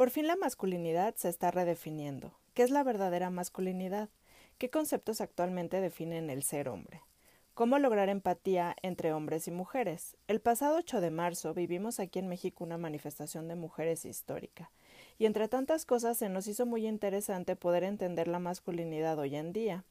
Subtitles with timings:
[0.00, 2.32] Por fin la masculinidad se está redefiniendo.
[2.54, 4.08] ¿Qué es la verdadera masculinidad?
[4.56, 7.02] ¿Qué conceptos actualmente definen el ser hombre?
[7.52, 10.16] ¿Cómo lograr empatía entre hombres y mujeres?
[10.26, 14.70] El pasado 8 de marzo vivimos aquí en México una manifestación de mujeres histórica,
[15.18, 19.52] y entre tantas cosas se nos hizo muy interesante poder entender la masculinidad hoy en
[19.52, 19.84] día.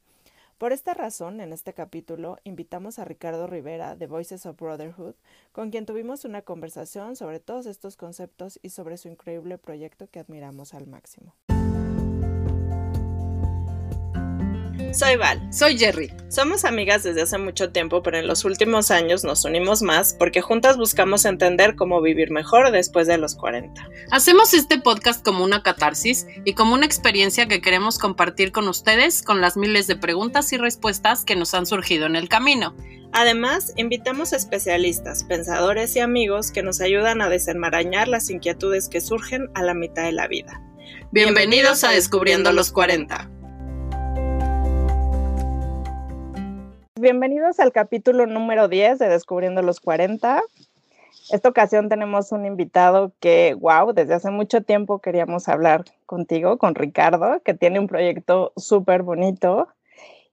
[0.60, 5.14] Por esta razón, en este capítulo, invitamos a Ricardo Rivera de Voices of Brotherhood,
[5.52, 10.18] con quien tuvimos una conversación sobre todos estos conceptos y sobre su increíble proyecto que
[10.18, 11.34] admiramos al máximo.
[14.92, 15.40] Soy Val.
[15.52, 16.12] Soy Jerry.
[16.28, 20.40] Somos amigas desde hace mucho tiempo, pero en los últimos años nos unimos más porque
[20.40, 23.88] juntas buscamos entender cómo vivir mejor después de los 40.
[24.10, 29.22] Hacemos este podcast como una catarsis y como una experiencia que queremos compartir con ustedes
[29.22, 32.74] con las miles de preguntas y respuestas que nos han surgido en el camino.
[33.12, 39.00] Además, invitamos a especialistas, pensadores y amigos que nos ayudan a desenmarañar las inquietudes que
[39.00, 40.60] surgen a la mitad de la vida.
[41.12, 43.39] Bienvenidos a Descubriendo los 40.
[47.00, 50.42] Bienvenidos al capítulo número 10 de Descubriendo los 40.
[51.30, 56.74] Esta ocasión tenemos un invitado que, wow, desde hace mucho tiempo queríamos hablar contigo, con
[56.74, 59.68] Ricardo, que tiene un proyecto súper bonito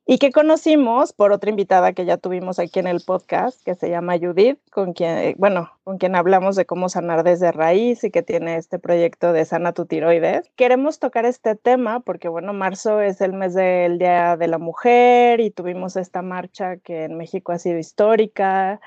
[0.09, 3.89] y que conocimos por otra invitada que ya tuvimos aquí en el podcast, que se
[3.89, 8.23] llama Judith, con quien, bueno, con quien hablamos de cómo sanar desde raíz y que
[8.23, 10.49] tiene este proyecto de Sana tu tiroides.
[10.55, 15.41] Queremos tocar este tema porque, bueno, marzo es el mes del Día de la Mujer
[15.41, 18.79] y tuvimos esta marcha que en México ha sido histórica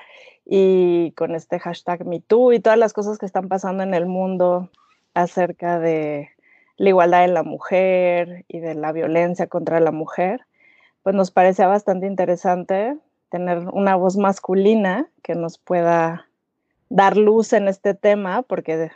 [0.43, 4.71] y con este hashtag MeToo y todas las cosas que están pasando en el mundo
[5.13, 6.29] acerca de
[6.77, 10.47] la igualdad en la mujer y de la violencia contra la mujer
[11.03, 12.97] pues nos parecía bastante interesante
[13.29, 16.27] tener una voz masculina que nos pueda
[16.89, 18.91] dar luz en este tema, porque,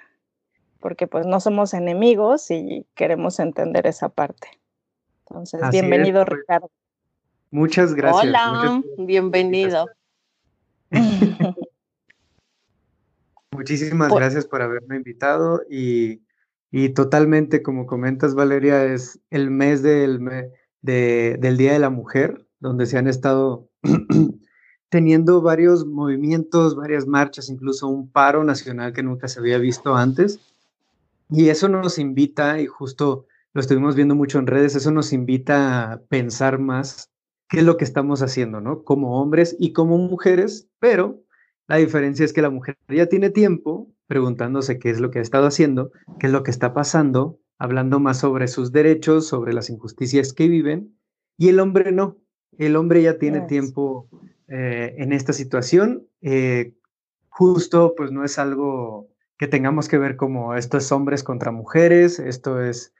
[0.80, 4.50] porque pues no somos enemigos y queremos entender esa parte.
[5.28, 6.40] Entonces, bienvenido pues.
[6.40, 6.70] Ricardo.
[7.50, 8.26] Muchas gracias.
[8.26, 9.88] Hola, bienvenido.
[13.52, 16.22] Muchísimas gracias por haberme invitado y,
[16.72, 20.20] y, totalmente, como comentas Valeria, es el mes del
[20.86, 23.70] mes del Día de la Mujer, donde se han estado
[24.90, 30.40] teniendo varios movimientos, varias marchas, incluso un paro nacional que nunca se había visto antes.
[31.30, 35.94] Y eso nos invita, y justo lo estuvimos viendo mucho en redes, eso nos invita
[35.94, 37.10] a pensar más
[37.50, 38.84] qué es lo que estamos haciendo, ¿no?
[38.84, 41.22] Como hombres y como mujeres, pero
[41.68, 45.22] la diferencia es que la mujer ya tiene tiempo preguntándose qué es lo que ha
[45.22, 49.70] estado haciendo, qué es lo que está pasando, hablando más sobre sus derechos, sobre las
[49.70, 50.98] injusticias que viven,
[51.38, 52.18] y el hombre no.
[52.58, 54.10] El hombre ya tiene tiempo
[54.48, 56.08] eh, en esta situación.
[56.22, 56.74] Eh,
[57.30, 62.20] justo, pues no es algo que tengamos que ver como esto es hombres contra mujeres,
[62.20, 62.94] esto es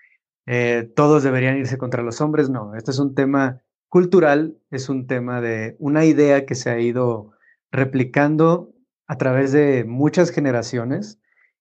[0.46, 2.50] eh, todos deberían irse contra los hombres.
[2.50, 6.80] No, este es un tema cultural, es un tema de una idea que se ha
[6.80, 7.32] ido
[7.72, 8.74] replicando
[9.08, 11.20] a través de muchas generaciones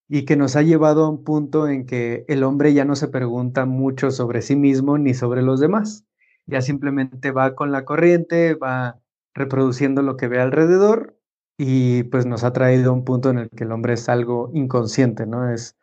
[0.08, 3.08] y que nos ha llevado a un punto en que el hombre ya no se
[3.08, 6.04] pregunta mucho sobre sí mismo ni sobre los demás.
[6.46, 9.00] Ya simplemente va con la corriente, va
[9.34, 11.16] reproduciendo lo que ve alrededor
[11.56, 14.50] y pues nos ha traído a un punto en el que el hombre es algo
[14.52, 15.50] inconsciente, ¿no?
[15.50, 15.78] Es,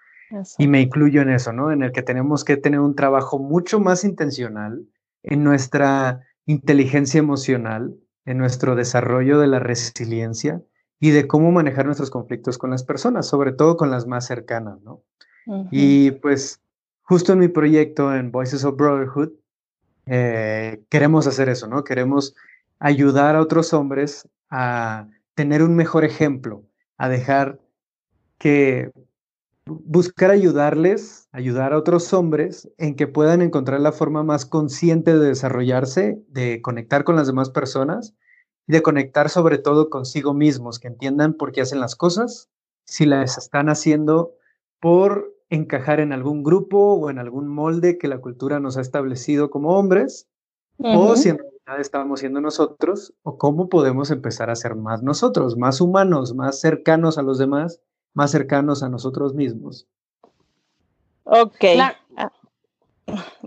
[0.57, 1.71] y me incluyo en eso, ¿no?
[1.71, 4.85] En el que tenemos que tener un trabajo mucho más intencional
[5.23, 7.95] en nuestra inteligencia emocional,
[8.25, 10.61] en nuestro desarrollo de la resiliencia
[11.01, 14.79] y de cómo manejar nuestros conflictos con las personas, sobre todo con las más cercanas,
[14.83, 15.01] ¿no?
[15.71, 16.61] Y pues
[17.01, 19.31] justo en mi proyecto en Voices of Brotherhood,
[20.05, 21.83] eh, queremos hacer eso, ¿no?
[21.83, 22.35] Queremos
[22.77, 26.63] ayudar a otros hombres a tener un mejor ejemplo,
[26.97, 27.59] a dejar
[28.37, 28.91] que
[29.65, 35.29] buscar ayudarles, ayudar a otros hombres en que puedan encontrar la forma más consciente de
[35.29, 38.13] desarrollarse, de conectar con las demás personas
[38.71, 42.49] de conectar sobre todo consigo mismos, que entiendan por qué hacen las cosas,
[42.85, 44.33] si las están haciendo
[44.79, 49.49] por encajar en algún grupo o en algún molde que la cultura nos ha establecido
[49.49, 50.27] como hombres,
[50.77, 55.57] o si en realidad estamos siendo nosotros, o cómo podemos empezar a ser más nosotros,
[55.57, 57.81] más humanos, más cercanos a los demás,
[58.13, 59.87] más cercanos a nosotros mismos.
[61.23, 61.57] Ok.
[61.59, 61.97] Claro,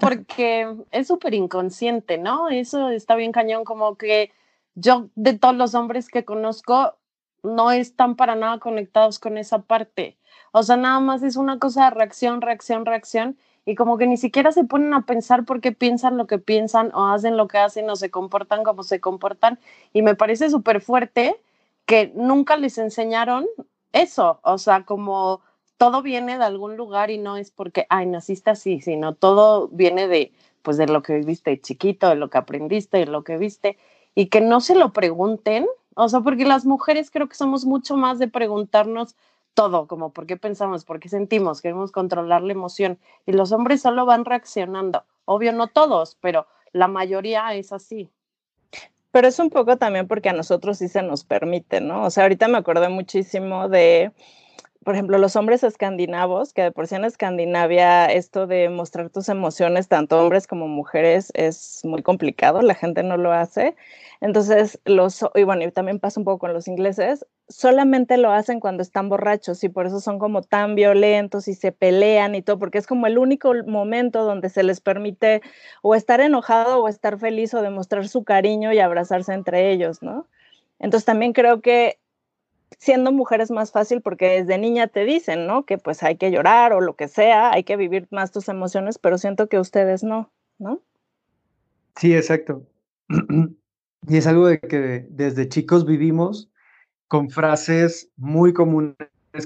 [0.00, 2.48] porque es súper inconsciente, ¿no?
[2.48, 4.32] Eso está bien cañón, como que
[4.74, 6.96] yo de todos los hombres que conozco
[7.42, 10.16] no están para nada conectados con esa parte.
[10.52, 14.16] O sea, nada más es una cosa de reacción, reacción, reacción, y como que ni
[14.16, 17.58] siquiera se ponen a pensar por qué piensan lo que piensan o hacen lo que
[17.58, 19.58] hacen o se comportan como se comportan.
[19.92, 21.36] Y me parece súper fuerte
[21.86, 23.46] que nunca les enseñaron
[23.92, 25.42] eso, o sea, como
[25.76, 30.08] todo viene de algún lugar y no es porque, ay, naciste así, sino todo viene
[30.08, 30.32] de,
[30.62, 33.78] pues, de lo que viste chiquito, de lo que aprendiste, de lo que viste,
[34.14, 37.96] y que no se lo pregunten, o sea, porque las mujeres creo que somos mucho
[37.96, 39.16] más de preguntarnos
[39.54, 43.82] todo, como por qué pensamos, por qué sentimos, queremos controlar la emoción, y los hombres
[43.82, 45.04] solo van reaccionando.
[45.24, 48.08] Obvio, no todos, pero la mayoría es así.
[49.10, 52.04] Pero es un poco también porque a nosotros sí se nos permite, ¿no?
[52.04, 54.10] O sea, ahorita me acordé muchísimo de,
[54.84, 59.28] por ejemplo, los hombres escandinavos, que de por sí en Escandinavia esto de mostrar tus
[59.28, 63.76] emociones, tanto hombres como mujeres, es muy complicado, la gente no lo hace.
[64.20, 68.82] Entonces, los, y bueno, también pasa un poco con los ingleses, solamente lo hacen cuando
[68.82, 72.78] están borrachos y por eso son como tan violentos y se pelean y todo, porque
[72.78, 75.42] es como el único momento donde se les permite
[75.82, 80.26] o estar enojado o estar feliz o demostrar su cariño y abrazarse entre ellos, ¿no?
[80.78, 81.98] Entonces también creo que
[82.78, 85.64] siendo mujer es más fácil porque desde niña te dicen, ¿no?
[85.64, 88.98] Que pues hay que llorar o lo que sea, hay que vivir más tus emociones,
[88.98, 90.80] pero siento que ustedes no, ¿no?
[91.96, 92.66] Sí, exacto.
[94.08, 96.50] Y es algo de que desde chicos vivimos
[97.06, 98.96] con frases muy comunes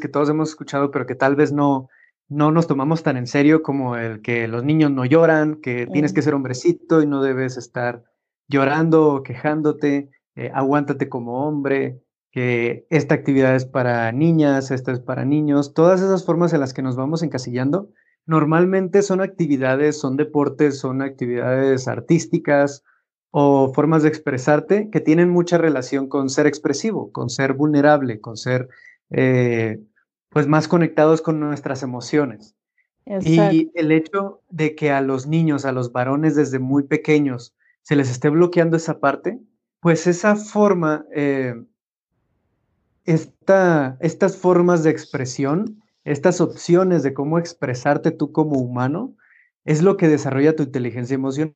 [0.01, 1.91] que todos hemos escuchado, pero que tal vez no,
[2.29, 6.13] no nos tomamos tan en serio como el que los niños no lloran, que tienes
[6.13, 8.05] que ser hombrecito y no debes estar
[8.49, 12.01] llorando o quejándote, eh, aguántate como hombre,
[12.37, 16.75] que esta actividad es para niñas, esta es para niños, todas esas formas en las
[16.75, 17.89] que nos vamos encasillando,
[18.27, 22.85] normalmente son actividades, son deportes, son actividades artísticas,
[23.31, 28.37] o formas de expresarte que tienen mucha relación con ser expresivo, con ser vulnerable, con
[28.37, 28.69] ser
[29.09, 29.81] eh,
[30.29, 32.55] pues más conectados con nuestras emociones.
[33.23, 37.97] Y el hecho de que a los niños, a los varones desde muy pequeños, se
[37.97, 39.41] les esté bloqueando esa parte,
[39.81, 41.55] pues esa forma, eh,
[43.07, 49.17] estas formas de expresión, estas opciones de cómo expresarte tú como humano,
[49.65, 51.55] es lo que desarrolla tu inteligencia emocional.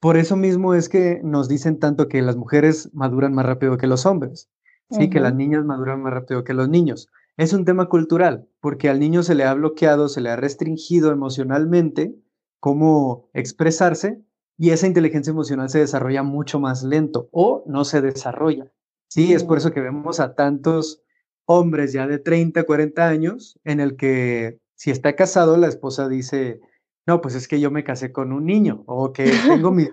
[0.00, 3.86] Por eso mismo es que nos dicen tanto que las mujeres maduran más rápido que
[3.86, 4.50] los hombres,
[4.90, 7.08] sí, que las niñas maduran más rápido que los niños.
[7.36, 11.12] Es un tema cultural, porque al niño se le ha bloqueado, se le ha restringido
[11.12, 12.14] emocionalmente
[12.58, 14.22] cómo expresarse
[14.56, 18.70] y esa inteligencia emocional se desarrolla mucho más lento o no se desarrolla.
[19.10, 21.02] Sí, es por eso que vemos a tantos
[21.44, 26.60] hombres ya de 30, 40 años en el que si está casado la esposa dice,
[27.06, 29.90] no, pues es que yo me casé con un niño o que tengo mis,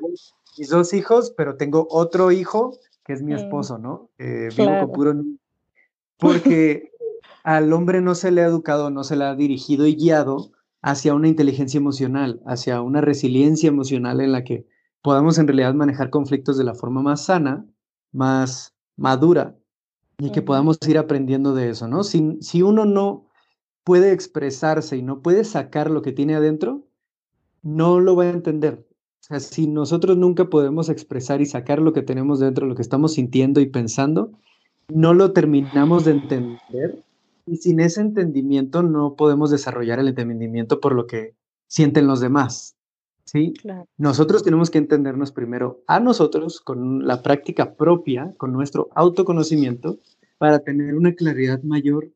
[0.70, 4.12] dos hijos, pero tengo otro hijo que es mi esposo, ¿no?
[4.20, 5.38] Eh, vivo con puro niño.
[6.20, 6.92] Porque
[7.44, 10.52] al hombre no se le ha educado, no se le ha dirigido y guiado
[10.84, 14.68] hacia una inteligencia emocional, hacia una resiliencia emocional en la que
[15.02, 17.66] podamos en realidad manejar conflictos de la forma más sana,
[18.12, 19.56] más madura
[20.20, 22.04] y que podamos ir aprendiendo de eso, ¿no?
[22.04, 23.28] Si, si uno no
[23.84, 26.84] puede expresarse y no puede sacar lo que tiene adentro,
[27.62, 28.86] no lo va a entender.
[29.22, 32.82] O sea, si nosotros nunca podemos expresar y sacar lo que tenemos dentro, lo que
[32.82, 34.32] estamos sintiendo y pensando,
[34.90, 37.04] no lo terminamos de entender
[37.46, 41.36] y sin ese entendimiento no podemos desarrollar el entendimiento por lo que
[41.68, 42.77] sienten los demás.
[43.28, 43.54] ¿Sí?
[43.98, 50.00] Nosotros tenemos que entendernos primero a nosotros con la práctica propia, con nuestro autoconocimiento,
[50.38, 52.10] para tener una claridad mayor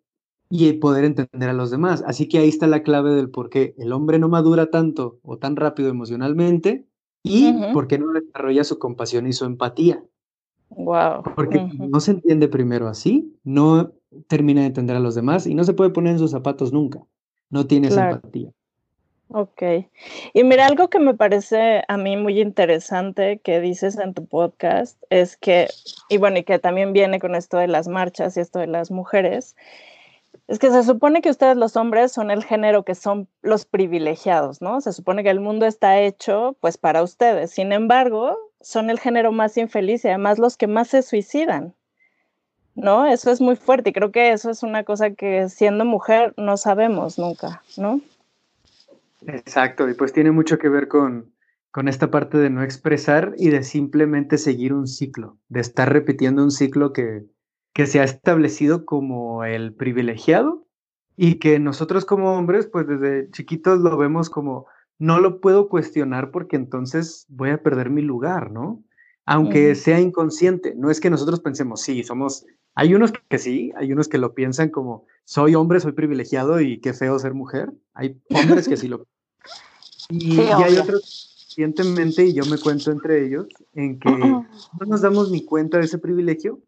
[0.49, 2.01] y poder entender a los demás.
[2.07, 5.37] Así que ahí está la clave del por qué el hombre no madura tanto o
[5.37, 6.85] tan rápido emocionalmente
[7.23, 10.01] y por qué no desarrolla su compasión y su empatía.
[10.69, 11.23] Wow.
[11.35, 13.91] Porque no se entiende primero así, no
[14.27, 17.01] termina de entender a los demás y no se puede poner en sus zapatos nunca.
[17.49, 18.53] No tiene esa empatía.
[19.33, 19.63] Ok.
[20.33, 25.01] Y mira, algo que me parece a mí muy interesante que dices en tu podcast
[25.09, 25.69] es que,
[26.09, 28.91] y bueno, y que también viene con esto de las marchas y esto de las
[28.91, 29.55] mujeres,
[30.47, 34.61] es que se supone que ustedes los hombres son el género que son los privilegiados,
[34.61, 34.81] ¿no?
[34.81, 37.51] Se supone que el mundo está hecho pues para ustedes.
[37.51, 41.73] Sin embargo, son el género más infeliz y además los que más se suicidan.
[42.73, 43.05] ¿No?
[43.05, 46.55] Eso es muy fuerte y creo que eso es una cosa que siendo mujer no
[46.55, 47.99] sabemos nunca, ¿no?
[49.27, 51.33] Exacto, y pues tiene mucho que ver con,
[51.71, 56.43] con esta parte de no expresar y de simplemente seguir un ciclo, de estar repitiendo
[56.43, 57.25] un ciclo que,
[57.73, 60.67] que se ha establecido como el privilegiado
[61.15, 64.65] y que nosotros como hombres, pues desde chiquitos lo vemos como,
[64.97, 68.83] no lo puedo cuestionar porque entonces voy a perder mi lugar, ¿no?
[69.25, 73.91] Aunque sea inconsciente, no es que nosotros pensemos, sí, somos, hay unos que sí, hay
[73.91, 78.19] unos que lo piensan como, soy hombre, soy privilegiado y qué feo ser mujer, hay
[78.29, 79.05] hombres que sí lo...
[80.09, 84.45] Y, y hay otros conscientemente, y yo me cuento entre ellos, en que no
[84.85, 86.61] nos damos ni cuenta de ese privilegio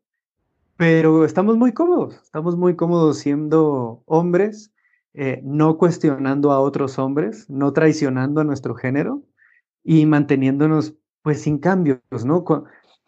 [0.77, 4.73] pero estamos muy cómodos, estamos muy cómodos siendo hombres,
[5.13, 9.23] eh, no cuestionando a otros hombres, no traicionando a nuestro género
[9.83, 12.43] y manteniéndonos pues sin cambios, ¿no?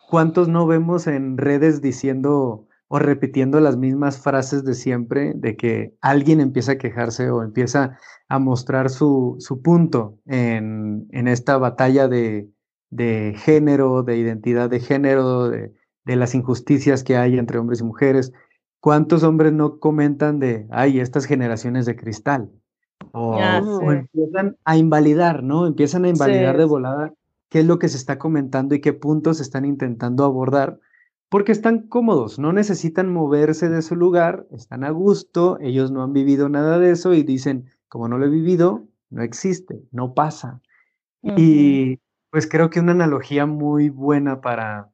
[0.09, 5.95] ¿Cuántos no vemos en redes diciendo o repitiendo las mismas frases de siempre, de que
[6.01, 12.07] alguien empieza a quejarse o empieza a mostrar su, su punto en, en, esta batalla
[12.07, 12.47] de,
[12.91, 15.73] de, género, de identidad de género, de,
[16.05, 18.33] de, las injusticias que hay entre hombres y mujeres.
[18.79, 22.51] ¿Cuántos hombres no comentan de, ay, estas generaciones de cristal?
[23.11, 23.39] O,
[23.91, 25.65] empiezan a invalidar, ¿no?
[25.65, 27.13] Empiezan a invalidar de volada
[27.49, 30.79] qué es lo que se está comentando y qué puntos están intentando abordar
[31.29, 36.13] porque están cómodos, no necesitan moverse de su lugar, están a gusto, ellos no han
[36.13, 40.61] vivido nada de eso y dicen, como no lo he vivido, no existe, no pasa.
[41.37, 44.91] Y pues creo que una analogía muy buena para,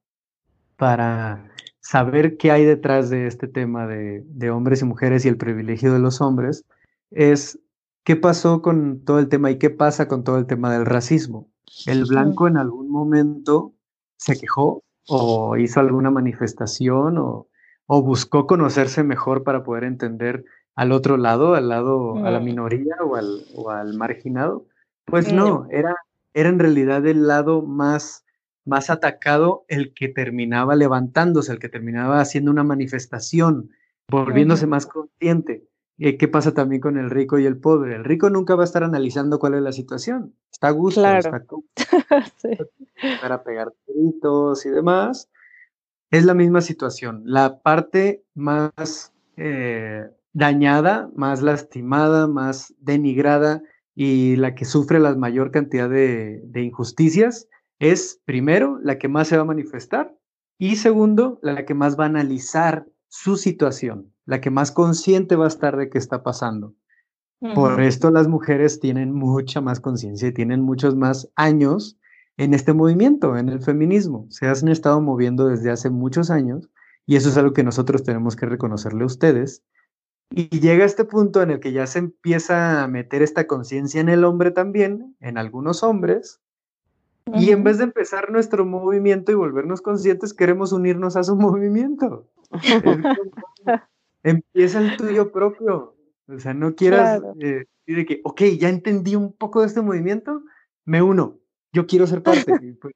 [0.78, 5.38] para saber qué hay detrás de este tema de, de hombres y mujeres y el
[5.38, 6.64] privilegio de los hombres
[7.10, 7.60] es
[8.04, 11.50] qué pasó con todo el tema y qué pasa con todo el tema del racismo.
[11.86, 13.74] El blanco en algún momento
[14.18, 17.48] se quejó o hizo alguna manifestación o,
[17.88, 23.18] buscó conocerse mejor para poder entender al otro lado, al lado, a la minoría o
[23.18, 24.66] al, o al marginado.
[25.04, 25.98] Pues no, era,
[26.34, 28.24] era en realidad el lado más,
[28.64, 33.72] más atacado el que terminaba levantándose, el que terminaba haciendo una manifestación,
[34.10, 35.68] volviéndose más consciente.
[35.98, 37.96] ¿Qué pasa también con el rico y el pobre?
[37.96, 40.34] El rico nunca va a estar analizando cuál es la situación.
[40.52, 41.44] Está a gusto, está
[43.22, 45.30] para pegar gritos y demás.
[46.10, 47.22] Es la misma situación.
[47.26, 53.62] La parte más eh, dañada, más lastimada, más denigrada
[53.94, 57.48] y la que sufre la mayor cantidad de, de injusticias
[57.80, 60.16] es, primero, la que más se va a manifestar
[60.62, 65.44] y segundo, la que más va a analizar su situación la que más consciente va
[65.44, 66.74] a estar de qué está pasando.
[67.56, 72.00] Por esto las mujeres tienen mucha más conciencia y tienen muchos más años
[72.38, 74.28] en este movimiento, en el feminismo.
[74.30, 76.70] Se han estado moviendo desde hace muchos años
[77.06, 79.64] y eso es algo que nosotros tenemos que reconocerle a ustedes.
[80.30, 84.08] Y llega este punto en el que ya se empieza a meter esta conciencia en
[84.08, 86.40] el hombre también, en algunos hombres,
[87.34, 92.28] y en vez de empezar nuestro movimiento y volvernos conscientes, queremos unirnos a su movimiento.
[94.24, 95.96] empieza el tuyo propio.
[96.28, 100.44] O sea, no quieras decir de que, ok, ya entendí un poco de este movimiento,
[100.86, 101.40] me uno,
[101.74, 102.52] yo quiero ser parte.
[102.82, 102.94] Pues,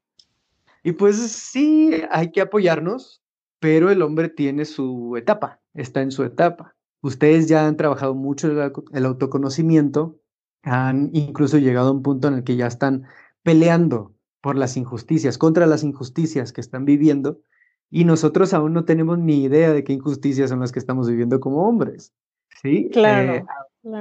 [0.83, 3.23] y, pues, sí, hay que apoyarnos,
[3.59, 6.75] pero el hombre tiene su etapa, está en su etapa.
[7.01, 10.19] Ustedes ya han trabajado mucho el autoconocimiento,
[10.61, 13.05] han incluso llegado a un punto en el que ya están
[13.41, 17.39] peleando por las injusticias, contra las injusticias que están viviendo,
[17.89, 21.39] y nosotros aún no tenemos ni idea de qué injusticias son las que estamos viviendo
[21.39, 22.13] como hombres.
[22.61, 22.89] ¿sí?
[22.91, 23.45] Claro, eh,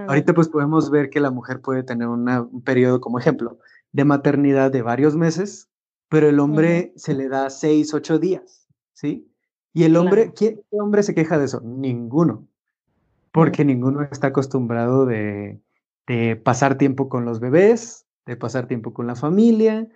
[0.08, 3.58] Ahorita pues podemos ver que la mujer puede tener un periodo, como ejemplo,
[3.92, 5.68] de maternidad de varios meses,
[6.08, 9.30] pero el hombre se le da seis, ocho días, ¿sí?
[9.74, 11.60] Y el hombre, ¿qué, hombre se queja de eso?
[11.60, 12.46] Ninguno,
[13.30, 15.60] porque ninguno está acostumbrado de,
[16.06, 19.86] de pasar tiempo con los bebés, de pasar tiempo con la familia.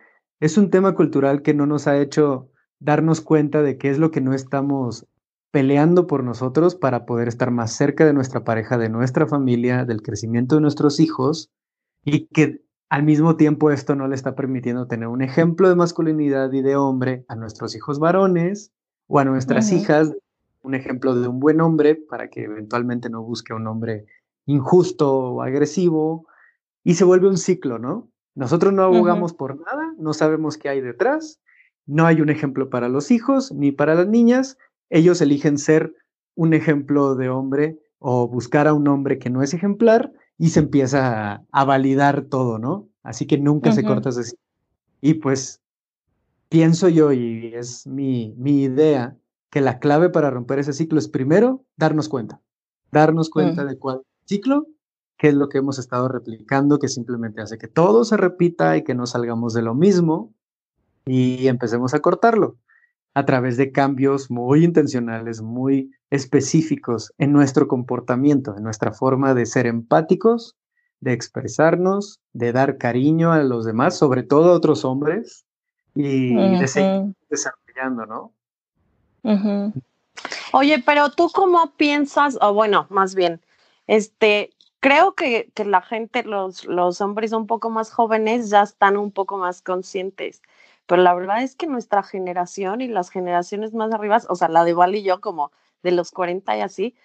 [0.41, 4.11] Es un tema cultural que no nos ha hecho darnos cuenta de qué es lo
[4.11, 5.07] que no estamos
[5.51, 10.03] peleando por nosotros para poder estar más cerca de nuestra pareja, de nuestra familia, del
[10.03, 11.51] crecimiento de nuestros hijos
[12.05, 16.53] y que al mismo tiempo esto no le está permitiendo tener un ejemplo de masculinidad
[16.53, 18.73] y de hombre a nuestros hijos varones
[19.07, 20.15] o a nuestras hijas,
[20.63, 24.07] un ejemplo de un buen hombre para que eventualmente no busque un hombre
[24.47, 26.27] injusto o agresivo
[26.85, 28.09] y se vuelve un ciclo, ¿no?
[28.35, 31.41] Nosotros no abogamos por nada, no sabemos qué hay detrás
[31.89, 34.59] no hay un ejemplo para los hijos ni para las niñas.
[34.91, 35.95] Ellos eligen ser
[36.35, 40.61] un ejemplo de hombre o buscar a un hombre que no es ejemplar y se
[40.61, 42.89] empieza a, validar todo, ¿no?
[43.03, 44.37] Así que nunca se corta ese
[45.01, 45.63] Y pues
[46.49, 49.17] pienso yo, y es mi, mi idea,
[49.51, 52.41] que la clave para romper ese ciclo es primero darnos cuenta,
[52.93, 54.67] darnos cuenta de cuál ciclo,
[55.17, 58.85] qué es lo que hemos estado replicando, que simplemente hace que todo se repita y
[58.85, 60.35] que no salgamos de lo mismo,
[61.09, 62.57] y empecemos a cortarlo
[63.15, 69.47] a través de cambios muy intencionales, muy específicos en nuestro comportamiento, en nuestra forma de
[69.47, 70.57] ser empáticos,
[71.01, 75.45] de expresarnos, de dar cariño a los demás, sobre todo a otros hombres,
[75.95, 78.33] y de seguir desarrollando, ¿no?
[80.53, 83.41] Oye, pero tú cómo piensas, o bueno, más bien,
[83.87, 84.51] este,
[84.81, 89.11] creo que, que la gente, los, los hombres un poco más jóvenes ya están un
[89.11, 90.41] poco más conscientes
[90.89, 94.65] pero la verdad es que nuestra generación y las generaciones más arriba, o sea, la
[94.65, 95.53] de Val y yo como
[95.83, 96.97] de los 40 y así,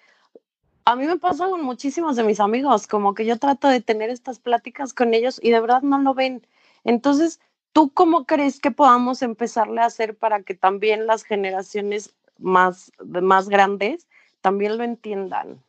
[0.86, 4.10] A mí me pasa con muchísimos de mis amigos, como que yo trato de tener
[4.10, 6.46] estas pláticas con ellos y de verdad no lo ven.
[6.84, 7.40] Entonces,
[7.72, 13.48] ¿tú cómo crees que podamos empezarle a hacer para que también las generaciones más, más
[13.48, 14.08] grandes
[14.40, 15.62] también lo entiendan?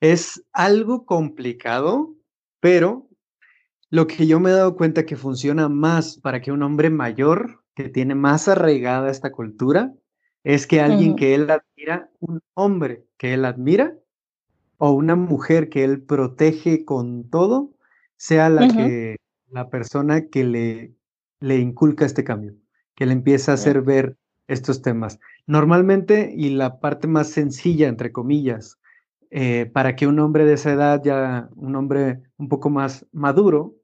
[0.00, 2.14] Es algo complicado,
[2.60, 3.06] pero
[3.94, 7.62] lo que yo me he dado cuenta que funciona más para que un hombre mayor,
[7.76, 9.94] que tiene más arraigada esta cultura,
[10.42, 13.94] es que alguien que él admira, un hombre que él admira,
[14.78, 17.70] o una mujer que él protege con todo,
[18.16, 19.16] sea la que
[19.48, 20.94] la persona que le,
[21.38, 22.56] le inculca este cambio,
[22.96, 24.16] que le empieza a hacer ver
[24.48, 25.20] estos temas.
[25.46, 28.80] Normalmente, y la parte más sencilla, entre comillas,
[29.30, 33.76] eh, para que un hombre de esa edad, ya un hombre un poco más maduro,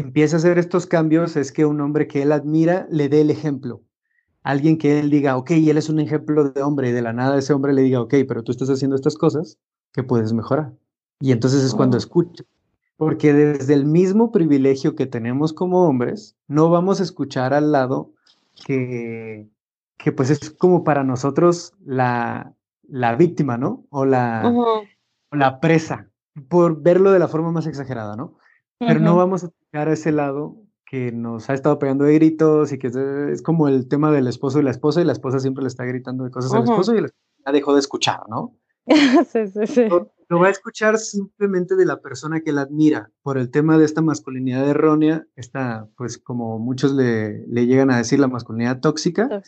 [0.00, 3.30] empiece a hacer estos cambios, es que un hombre que él admira le dé el
[3.30, 3.82] ejemplo
[4.48, 7.38] alguien que él diga, ok, él es un ejemplo de hombre y de la nada
[7.38, 9.58] ese hombre le diga, ok, pero tú estás haciendo estas cosas
[9.92, 10.72] que puedes mejorar.
[11.20, 11.98] Y entonces es cuando oh.
[11.98, 12.44] escucha.
[12.96, 18.12] Porque desde el mismo privilegio que tenemos como hombres, no vamos a escuchar al lado
[18.66, 19.50] que,
[19.98, 22.54] que pues es como para nosotros la,
[22.88, 23.84] la víctima, ¿no?
[23.90, 24.50] O la,
[25.30, 26.08] la presa,
[26.48, 28.38] por verlo de la forma más exagerada, ¿no?
[28.78, 30.56] Pero no vamos a a ese lado
[30.88, 32.90] que nos ha estado pegando de gritos y que
[33.32, 35.84] es, como el tema del esposo y la esposa y la esposa siempre le está
[35.84, 37.08] gritando de cosas al esposo y la
[37.44, 38.56] ya dejó de escuchar, ¿no?
[38.86, 39.88] sí, sí, sí.
[40.28, 43.84] Lo, va a escuchar simplemente de la persona que la admira por el tema de
[43.84, 49.42] esta masculinidad errónea, esta, pues como muchos le, le llegan a decir, la masculinidad tóxica.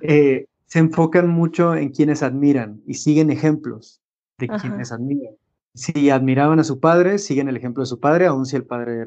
[0.00, 4.00] Eh, se enfocan mucho en quienes admiran y siguen ejemplos
[4.38, 5.34] de quienes admiran
[5.74, 9.00] si admiraban a su padre, siguen el ejemplo de su padre, aun si el padre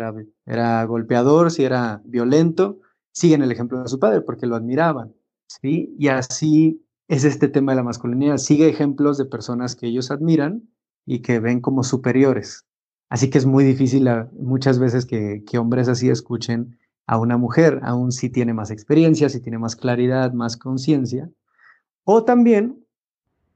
[0.45, 2.79] era, golpeador, si era violento,
[3.11, 5.13] siguen el ejemplo de su padre porque lo admiraban.
[5.47, 5.93] ¿sí?
[5.99, 8.37] Y así es este tema de la masculinidad.
[8.37, 10.69] Sigue ejemplos de personas que ellos admiran
[11.05, 12.65] y que ven como superiores.
[13.09, 17.81] Así que es muy difícil muchas veces que, que hombres así escuchen a una mujer,
[17.83, 21.29] aun si tiene más experiencia, si tiene más claridad, más conciencia.
[22.05, 22.85] O también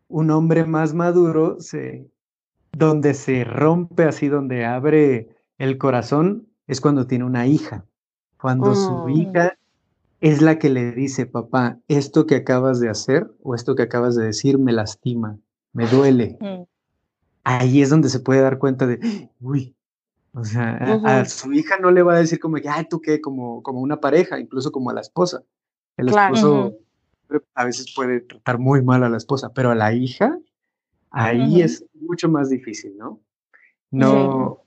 [0.09, 2.11] un hombre más maduro se
[2.77, 7.85] donde se rompe así, donde abre el corazón, es cuando tiene una hija.
[8.39, 9.09] Cuando su oh.
[9.09, 9.57] hija
[10.21, 14.15] es la que le dice, papá, esto que acabas de hacer o esto que acabas
[14.15, 15.37] de decir me lastima,
[15.73, 16.37] me duele.
[16.39, 16.63] Mm.
[17.43, 19.75] Ahí es donde se puede dar cuenta de, uy,
[20.33, 23.63] o sea, a, su hija no le va a decir como, ay, tú qué, como,
[23.63, 25.41] como una pareja, incluso como a la esposa.
[25.95, 26.77] El esposo
[27.55, 30.37] a veces puede tratar muy mal a la esposa, pero a la hija
[31.11, 33.21] Ahí es mucho más difícil, ¿no?
[33.91, 34.63] No,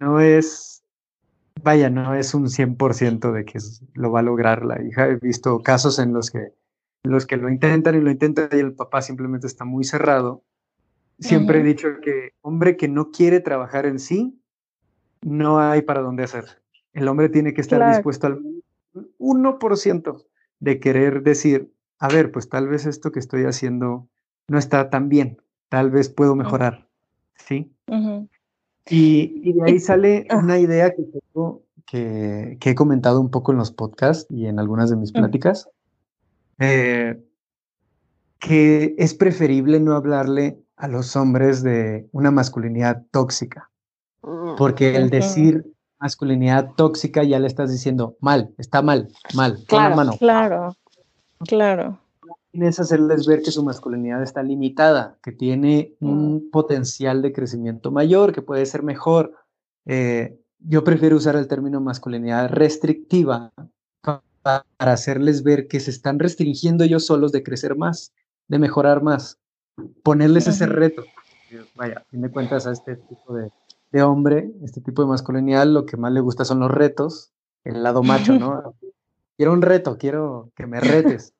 [0.00, 0.84] no es,
[1.62, 3.58] vaya, no es un 100% de que
[3.94, 5.06] lo va a lograr la hija.
[5.08, 6.52] He visto casos en los que,
[7.04, 10.42] los que lo intentan y lo intentan y el papá simplemente está muy cerrado.
[11.18, 14.38] Siempre he dicho que hombre que no quiere trabajar en sí,
[15.22, 16.62] no hay para dónde hacer.
[16.92, 18.40] El hombre tiene que estar dispuesto al
[19.18, 20.26] 1%
[20.60, 24.08] de querer decir, a ver, pues tal vez esto que estoy haciendo
[24.48, 26.86] no está tan bien tal vez puedo mejorar,
[27.34, 27.72] ¿sí?
[28.88, 30.36] y, de ahí sale ah.
[30.36, 34.90] una idea que, tengo, que, he comentado un poco en los podcasts y en algunas
[34.90, 35.68] de mis pláticas,
[36.58, 37.22] eh,
[38.38, 43.70] que es preferible no hablarle a los hombres de una masculinidad tóxica,
[44.58, 45.64] porque el decir
[45.98, 50.12] masculinidad tóxica ya le estás diciendo mal, está mal, mal, claro, mano.
[50.18, 50.76] Claro,
[51.46, 52.05] claro
[52.62, 58.32] es hacerles ver que su masculinidad está limitada, que tiene un potencial de crecimiento mayor,
[58.32, 59.32] que puede ser mejor.
[59.84, 63.52] Eh, yo prefiero usar el término masculinidad restrictiva
[64.42, 68.12] para hacerles ver que se están restringiendo ellos solos de crecer más,
[68.48, 69.38] de mejorar más,
[70.02, 71.04] ponerles ese reto.
[71.74, 73.50] Vaya, a fin de cuentas a este tipo de,
[73.92, 77.32] de hombre, este tipo de masculinidad, lo que más le gusta son los retos,
[77.64, 78.74] el lado macho, ¿no?
[79.36, 81.32] quiero un reto, quiero que me retes.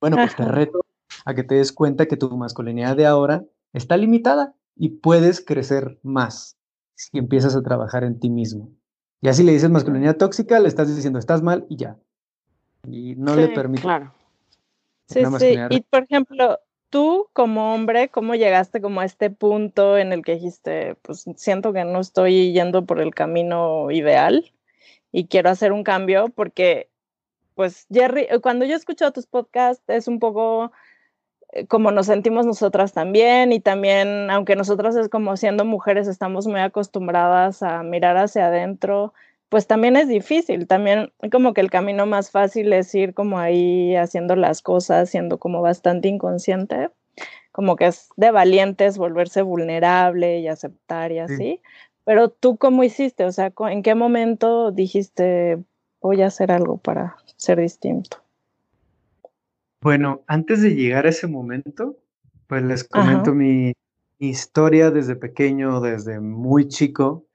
[0.00, 0.84] Bueno, pues te reto
[1.24, 5.98] a que te des cuenta que tu masculinidad de ahora está limitada y puedes crecer
[6.02, 6.56] más
[6.94, 8.70] si empiezas a trabajar en ti mismo.
[9.20, 11.96] Y así le dices masculinidad tóxica, le estás diciendo estás mal y ya.
[12.86, 13.82] Y no le permite.
[13.82, 14.12] Claro.
[15.06, 15.56] Sí, sí.
[15.70, 16.58] Y por ejemplo,
[16.90, 21.72] tú como hombre, ¿cómo llegaste como a este punto en el que dijiste, pues siento
[21.72, 24.52] que no estoy yendo por el camino ideal
[25.12, 26.28] y quiero hacer un cambio?
[26.28, 26.90] Porque
[27.56, 30.72] pues Jerry, eh, cuando yo escucho tus podcasts es un poco
[31.52, 36.46] eh, como nos sentimos nosotras también y también, aunque nosotras es como siendo mujeres estamos
[36.46, 39.14] muy acostumbradas a mirar hacia adentro,
[39.48, 43.96] pues también es difícil, también como que el camino más fácil es ir como ahí
[43.96, 46.90] haciendo las cosas, siendo como bastante inconsciente.
[47.52, 51.62] como que es de valientes volverse vulnerable y aceptar y así.
[52.04, 53.24] Pero tú, ¿cómo hiciste?
[53.24, 55.58] O sea, ¿en qué momento dijiste,
[56.00, 58.18] voy a hacer algo para ser distinto?
[59.80, 61.96] Bueno, antes de llegar a ese momento,
[62.46, 63.72] pues les comento mi
[64.18, 67.26] historia desde pequeño, desde muy chico.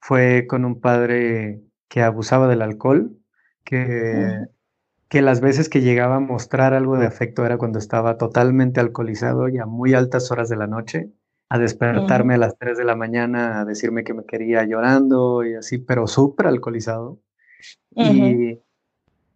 [0.00, 3.16] Fue con un padre que abusaba del alcohol,
[3.64, 4.46] que
[5.08, 9.48] que las veces que llegaba a mostrar algo de afecto era cuando estaba totalmente alcoholizado
[9.48, 11.10] y a muy altas horas de la noche,
[11.48, 15.54] a despertarme a las 3 de la mañana, a decirme que me quería llorando y
[15.54, 17.18] así, pero súper alcoholizado.
[17.90, 18.60] Y,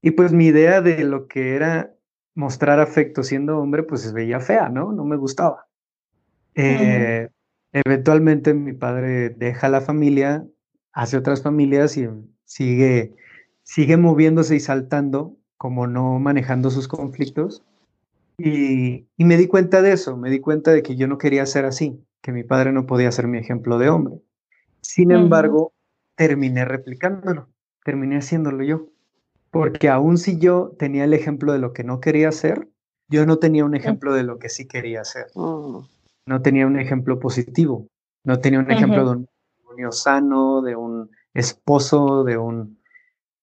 [0.00, 1.92] y, pues mi idea de lo que era
[2.34, 4.92] mostrar afecto siendo hombre, pues se veía fea, ¿no?
[4.92, 5.66] No me gustaba.
[6.54, 7.28] Eh,
[7.72, 10.46] eventualmente mi padre deja la familia,
[10.92, 12.08] hace otras familias y
[12.44, 13.14] sigue,
[13.62, 17.62] sigue moviéndose y saltando como no manejando sus conflictos.
[18.38, 21.64] Y, me di cuenta de eso, me di cuenta de que yo no quería ser
[21.64, 24.16] así, que mi padre no podía ser mi ejemplo de hombre.
[24.80, 25.72] Sin embargo,
[26.16, 27.48] terminé replicándolo,
[27.84, 28.88] terminé haciéndolo yo.
[29.50, 32.68] Porque aun si yo tenía el ejemplo de lo que no quería ser,
[33.08, 35.26] yo no tenía un ejemplo de lo que sí quería hacer.
[35.34, 35.86] Oh.
[36.24, 37.86] No tenía un ejemplo positivo,
[38.24, 42.78] no tenía un ejemplo de un matrimonio sano, de un esposo, de un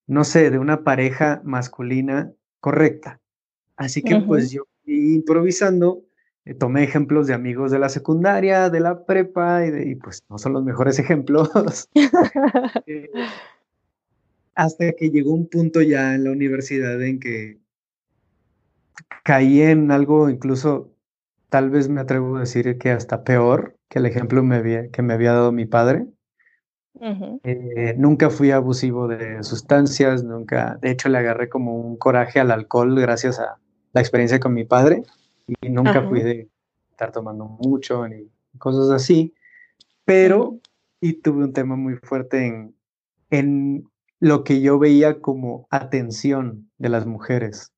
[0.09, 3.21] no sé, de una pareja masculina correcta.
[3.77, 6.01] Así que pues yo improvisando,
[6.45, 10.53] eh, tomé ejemplos de amigos de la secundaria, de la prepa, y, pues no son
[10.53, 11.51] los mejores ejemplos.
[12.87, 13.09] Eh,
[14.59, 17.59] hasta que llegó un punto ya en la universidad en que
[19.23, 20.91] caí en algo incluso,
[21.47, 25.31] tal vez me atrevo a decir que hasta peor que el ejemplo que me había
[25.31, 26.07] dado mi padre.
[27.01, 32.51] Eh, nunca fui abusivo de sustancias, nunca, de hecho le agarré como un coraje al
[32.51, 33.59] alcohol gracias a
[33.93, 35.03] la experiencia con mi padre
[35.61, 36.49] y nunca fui de
[36.91, 39.33] estar tomando mucho ni cosas así,
[40.03, 40.59] pero
[40.99, 42.75] y tuve un tema muy fuerte en,
[43.29, 47.71] en lo que yo veía como atención de las mujeres,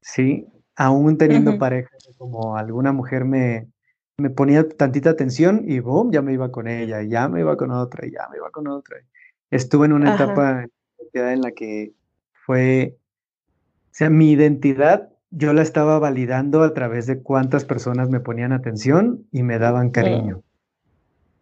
[0.00, 0.46] ¿sí?
[0.76, 3.68] Aún teniendo pareja, como alguna mujer me,
[4.16, 7.70] me ponía tantita atención y boom, ya me iba con ella, ya me iba con
[7.70, 8.98] otra, ya me iba con otra.
[9.50, 10.66] Estuve en una etapa
[11.14, 11.92] en la que
[12.44, 18.20] fue, o sea, mi identidad yo la estaba validando a través de cuántas personas me
[18.20, 20.42] ponían atención y me daban cariño.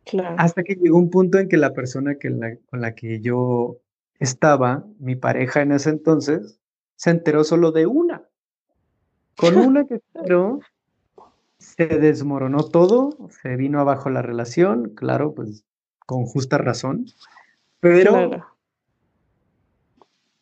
[0.05, 0.37] Claro.
[0.38, 3.79] Hasta que llegó un punto en que la persona que con la que yo
[4.18, 6.59] estaba, mi pareja en ese entonces,
[6.96, 8.22] se enteró solo de una.
[9.37, 10.61] Con una que enteró,
[11.59, 15.64] se desmoronó todo, se vino abajo la relación, claro, pues
[16.07, 17.07] con justa razón,
[17.81, 18.31] pero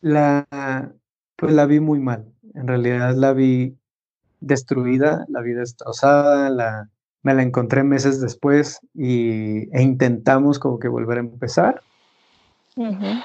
[0.01, 0.93] la,
[1.35, 2.31] pues la vi muy mal.
[2.53, 3.75] En realidad la vi
[4.39, 6.89] destruida, la vi destrozada, la,
[7.23, 11.81] me la encontré meses después y, e intentamos como que volver a empezar.
[12.77, 13.19] Uh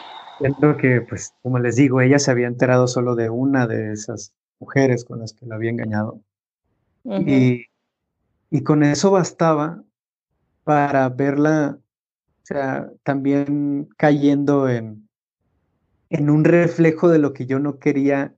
[0.79, 5.05] que, pues, como les digo, ella se había enterado solo de una de esas mujeres
[5.05, 6.20] con las que la había engañado.
[7.05, 7.64] Y
[8.50, 9.83] y con eso bastaba
[10.64, 15.09] para verla, o sea, también cayendo en,
[16.11, 18.35] en un reflejo de lo que yo no quería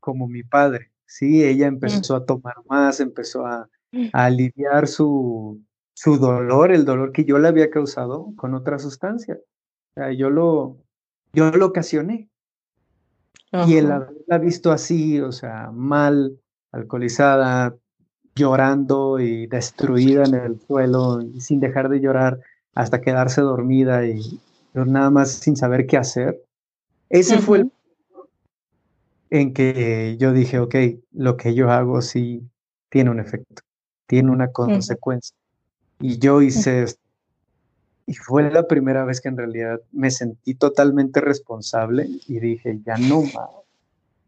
[0.00, 0.90] como mi padre.
[1.04, 1.74] Sí, ella mm.
[1.74, 4.08] empezó a tomar más, empezó a, mm.
[4.12, 5.62] aliviar su,
[5.92, 9.36] su dolor, el dolor que yo le había causado con otra sustancia.
[9.36, 10.78] O sea, yo lo,
[11.36, 12.28] yo lo ocasioné.
[13.66, 16.40] Y el haberla visto así, o sea, mal,
[16.72, 17.76] alcoholizada,
[18.34, 22.40] llorando y destruida en el suelo y sin dejar de llorar
[22.74, 24.40] hasta quedarse dormida y
[24.74, 26.42] nada más sin saber qué hacer.
[27.08, 27.72] Ese fue el
[29.30, 30.74] en que yo dije, ok,
[31.12, 32.42] lo que yo hago sí
[32.88, 33.62] tiene un efecto,
[34.06, 35.36] tiene una consecuencia.
[36.00, 37.05] Y yo hice esto.
[38.06, 42.96] Y fue la primera vez que en realidad me sentí totalmente responsable y dije, ya
[42.96, 43.66] no más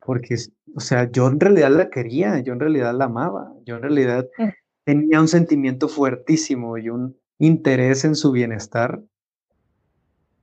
[0.08, 0.36] porque,
[0.74, 4.26] o sea, yo en realidad la quería, yo en realidad la amaba, yo en realidad
[4.38, 4.48] mm.
[4.84, 9.02] tenía un sentimiento fuertísimo y un interés en su bienestar,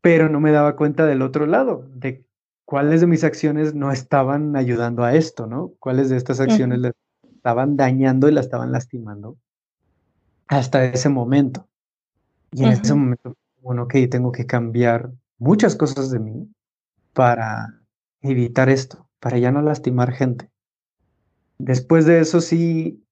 [0.02, 2.24] pero no me daba cuenta del otro lado, de
[2.64, 5.72] cuáles de mis acciones no estaban ayudando a esto, ¿no?
[5.80, 6.92] Cuáles de estas acciones le
[7.34, 9.36] estaban dañando y la estaban lastimando
[10.46, 11.68] hasta ese momento.
[12.56, 16.50] Y en ese momento, bueno, ok, tengo que cambiar muchas cosas de mí
[17.14, 17.82] para
[18.22, 20.50] evitar esto para ya no lastimar gente.
[21.58, 23.04] Después de eso sí,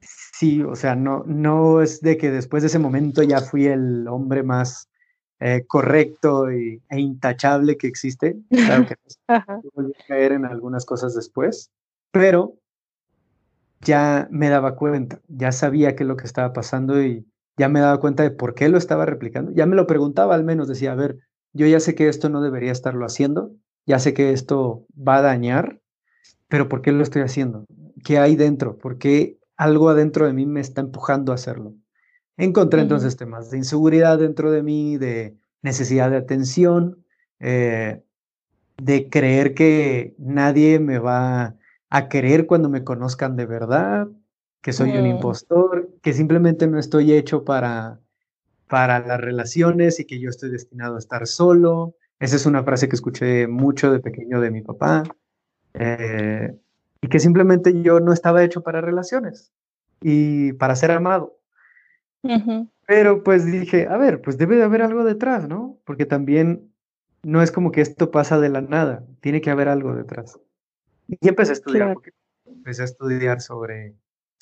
[0.00, 4.08] sí, o sea, no, no es de que después de ese momento ya fui el
[4.08, 4.88] hombre más
[5.40, 8.38] eh, correcto e intachable que existe.
[8.48, 8.96] Claro que
[9.74, 11.70] volví a caer en algunas cosas después,
[12.10, 12.54] pero
[13.82, 17.80] ya me daba cuenta, ya sabía qué es lo que estaba pasando y ya me
[17.80, 19.52] daba cuenta de por qué lo estaba replicando.
[19.52, 21.18] Ya me lo preguntaba al menos, decía, a ver,
[21.52, 23.52] yo ya sé que esto no debería estarlo haciendo,
[23.86, 25.80] ya sé que esto va a dañar,
[26.48, 27.64] pero ¿por qué lo estoy haciendo?
[28.04, 28.76] ¿Qué hay dentro?
[28.78, 31.74] ¿Por qué algo adentro de mí me está empujando a hacerlo?
[32.36, 37.04] Encontré entonces temas de inseguridad dentro de mí, de necesidad de atención,
[37.38, 38.02] eh,
[38.76, 41.54] de creer que nadie me va
[41.90, 44.08] a querer cuando me conozcan de verdad,
[44.60, 47.98] que soy un impostor, que simplemente no estoy hecho para,
[48.68, 51.96] para las relaciones y que yo estoy destinado a estar solo.
[52.20, 55.02] Esa es una frase que escuché mucho de pequeño de mi papá.
[55.72, 56.54] Eh,
[57.00, 59.50] y que simplemente yo no estaba hecho para relaciones
[60.02, 61.38] y para ser amado.
[62.86, 65.78] Pero pues dije, a ver, pues debe de haber algo detrás, ¿no?
[65.86, 66.70] Porque también
[67.22, 70.38] no es como que esto pasa de la nada, tiene que haber algo detrás.
[71.08, 71.96] Y empecé a estudiar,
[72.44, 73.94] empecé a estudiar sobre,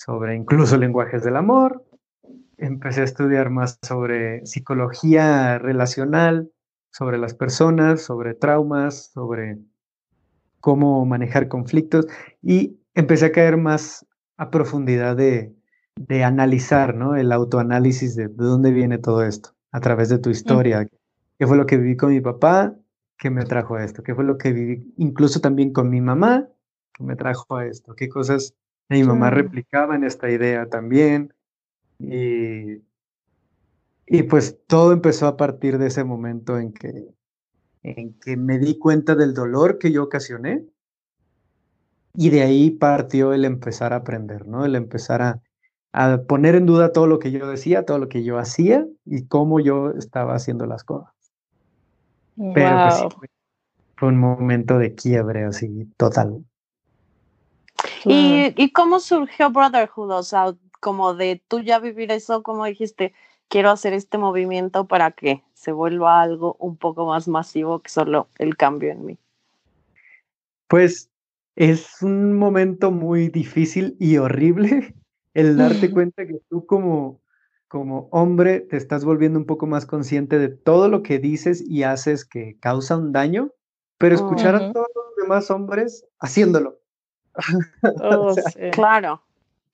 [0.04, 1.84] sobre incluso lenguajes del amor,
[2.56, 6.50] empecé a estudiar más sobre psicología relacional,
[6.90, 9.58] sobre las personas, sobre traumas, sobre
[10.60, 12.06] cómo manejar conflictos
[12.42, 14.04] y empecé a caer más
[14.36, 15.54] a profundidad de,
[15.96, 17.14] de analizar, ¿no?
[17.14, 20.88] El autoanálisis de, de, dónde viene todo esto a través de tu historia.
[21.38, 22.74] ¿Qué fue lo que viví con mi papá?
[23.18, 24.02] ¿Qué me trajo a esto?
[24.02, 26.48] ¿Qué fue lo que viví incluso también con mi mamá?
[26.92, 27.94] ¿Qué me trajo a esto?
[27.94, 28.56] ¿Qué cosas
[28.92, 31.32] mi mamá replicaba en esta idea también?
[31.98, 32.82] Y,
[34.06, 37.08] y pues todo empezó a partir de ese momento en que,
[37.82, 40.64] en que me di cuenta del dolor que yo ocasioné
[42.14, 44.64] y de ahí partió el empezar a aprender, ¿no?
[44.64, 45.42] El empezar a,
[45.92, 49.26] a poner en duda todo lo que yo decía, todo lo que yo hacía y
[49.26, 51.12] cómo yo estaba haciendo las cosas.
[52.36, 53.30] Pero pues,
[53.96, 56.44] fue, un momento de quiebre así total.
[58.06, 60.10] ¿Y, ¿Y cómo surgió Brotherhood?
[60.10, 63.14] O sea, como de tú ya vivir eso, como dijiste,
[63.48, 68.28] quiero hacer este movimiento para que se vuelva algo un poco más masivo que solo
[68.38, 69.18] el cambio en mí.
[70.68, 71.10] Pues
[71.54, 74.94] es un momento muy difícil y horrible
[75.34, 77.20] el darte cuenta que tú como,
[77.68, 81.84] como hombre te estás volviendo un poco más consciente de todo lo que dices y
[81.84, 83.52] haces que causa un daño,
[83.98, 86.81] pero escuchar a todos los demás hombres haciéndolo.
[87.82, 88.34] Oh,
[88.72, 89.22] claro.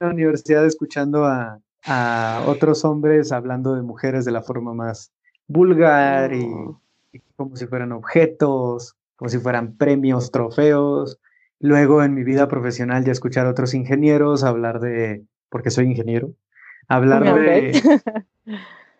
[0.00, 5.12] En la universidad escuchando a, a, otros hombres hablando de mujeres de la forma más
[5.48, 6.80] vulgar y, oh.
[7.12, 11.18] y como si fueran objetos, como si fueran premios, trofeos.
[11.60, 16.34] Luego en mi vida profesional ya escuchar a otros ingenieros hablar de porque soy ingeniero,
[16.88, 18.00] hablar de,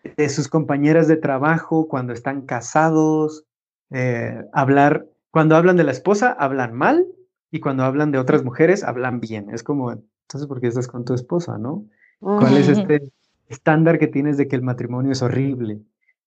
[0.17, 3.45] de, sus compañeras de trabajo cuando están casados,
[3.91, 7.05] eh, hablar, cuando hablan de la esposa, hablan mal,
[7.51, 9.49] y cuando hablan de otras mujeres, hablan bien.
[9.49, 11.85] Es como, entonces, ¿por qué estás con tu esposa, no?
[12.19, 13.09] ¿Cuál es este
[13.47, 15.79] estándar que tienes de que el matrimonio es horrible?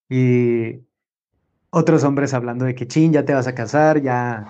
[0.08, 0.80] Y
[1.70, 4.46] otros hombres hablando de que, chin, ya te vas a casar, ya,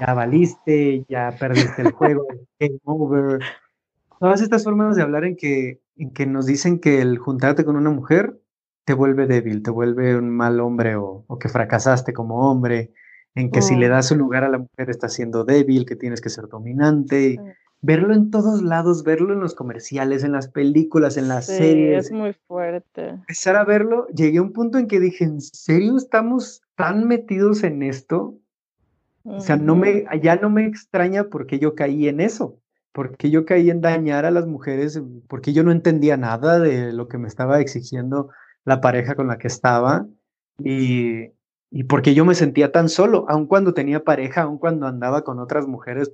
[0.00, 2.26] ya valiste, ya perdiste el juego,
[2.58, 3.40] game over
[4.18, 7.76] todas estas formas de hablar en que, en que nos dicen que el juntarte con
[7.76, 8.40] una mujer
[8.84, 12.92] te vuelve débil, te vuelve un mal hombre o, o que fracasaste como hombre,
[13.36, 16.20] en que si le das un lugar a la mujer estás siendo débil, que tienes
[16.20, 17.28] que ser dominante.
[17.28, 17.38] Y
[17.82, 22.06] verlo en todos lados, verlo en los comerciales, en las películas, en las sí, series.
[22.06, 23.10] Es muy fuerte.
[23.10, 27.62] Empezar a verlo, llegué a un punto en que dije, ¿en serio estamos tan metidos
[27.62, 28.38] en esto?
[29.22, 32.58] O sea, no me, ya no me extraña porque yo caí en eso
[32.92, 37.08] porque yo caí en dañar a las mujeres, porque yo no entendía nada de lo
[37.08, 38.30] que me estaba exigiendo
[38.64, 40.06] la pareja con la que estaba
[40.58, 41.26] y,
[41.70, 45.40] y porque yo me sentía tan solo, aun cuando tenía pareja, aun cuando andaba con
[45.40, 46.10] otras mujeres,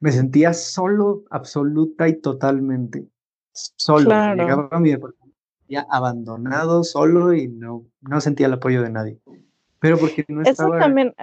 [0.00, 3.06] me sentía solo, absoluta y totalmente
[3.52, 4.06] solo.
[4.06, 4.42] Claro.
[4.42, 4.94] Llegaba a mi
[5.68, 9.18] ya abandonado, solo y no, no sentía el apoyo de nadie.
[9.80, 10.76] Pero porque no estaba...
[10.76, 11.14] Eso también,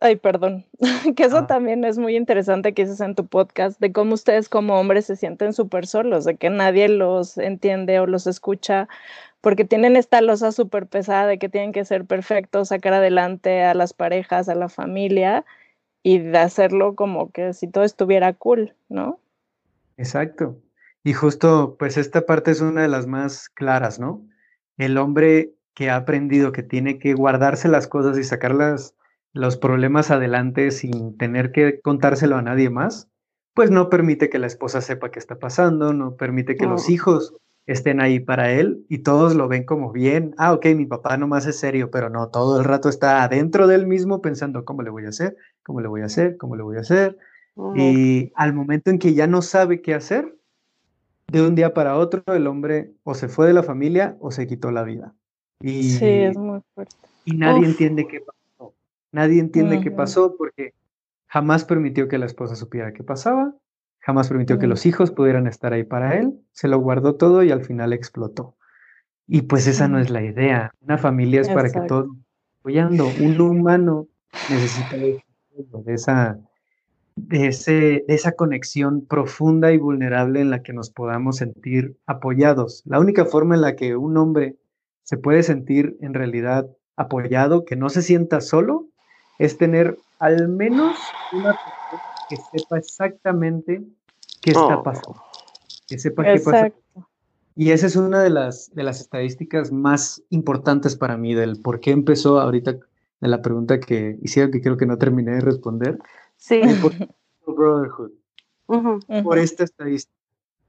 [0.00, 0.64] Ay, perdón,
[1.16, 1.46] que eso ah.
[1.46, 5.16] también es muy interesante que dices en tu podcast, de cómo ustedes como hombres se
[5.16, 8.88] sienten súper solos, de que nadie los entiende o los escucha,
[9.40, 13.74] porque tienen esta losa súper pesada de que tienen que ser perfectos, sacar adelante a
[13.74, 15.44] las parejas, a la familia,
[16.02, 19.20] y de hacerlo como que si todo estuviera cool, ¿no?
[19.96, 20.58] Exacto.
[21.04, 24.22] Y justo, pues esta parte es una de las más claras, ¿no?
[24.76, 28.94] El hombre que ha aprendido que tiene que guardarse las cosas y sacarlas
[29.32, 33.08] los problemas adelante sin tener que contárselo a nadie más,
[33.54, 37.34] pues no permite que la esposa sepa qué está pasando, no permite que los hijos
[37.68, 40.34] estén ahí para él y todos lo ven como bien.
[40.38, 43.86] Ah, ok, mi papá nomás es serio, pero no, todo el rato está adentro del
[43.86, 46.78] mismo pensando cómo le voy a hacer, cómo le voy a hacer, cómo le voy
[46.78, 47.18] a hacer.
[47.74, 50.34] Y al momento en que ya no sabe qué hacer,
[51.26, 54.46] de un día para otro el hombre o se fue de la familia o se
[54.46, 55.14] quitó la vida.
[55.60, 56.96] Y, sí, es muy fuerte.
[57.26, 58.74] Y nadie entiende qué pasó.
[59.12, 60.72] Nadie entiende qué pasó porque
[61.26, 63.54] jamás permitió que la esposa supiera qué pasaba,
[64.08, 67.50] jamás permitió que los hijos pudieran estar ahí para él, se lo guardó todo y
[67.50, 68.56] al final explotó.
[69.26, 70.72] Y pues esa no es la idea.
[70.80, 72.08] Una familia es para que todos
[72.58, 73.06] apoyando.
[73.20, 74.08] Un humano
[74.48, 75.22] necesita de
[75.92, 76.38] esa,
[77.16, 82.82] de, ese, de esa conexión profunda y vulnerable en la que nos podamos sentir apoyados.
[82.86, 84.56] La única forma en la que un hombre
[85.02, 86.66] se puede sentir en realidad
[86.96, 88.86] apoyado, que no se sienta solo,
[89.38, 90.96] es tener al menos
[91.34, 93.82] una persona que sepa exactamente
[94.40, 94.82] qué está oh.
[94.82, 95.22] pasando,
[95.86, 96.72] que sepa qué pasa
[97.58, 101.80] y esa es una de las, de las estadísticas más importantes para mí del por
[101.80, 102.78] qué empezó ahorita
[103.20, 105.98] de la pregunta que hicieron, que creo que no terminé de responder.
[106.36, 106.60] Sí.
[107.44, 108.12] Por Brotherhood.
[109.24, 110.16] Por esta estadística.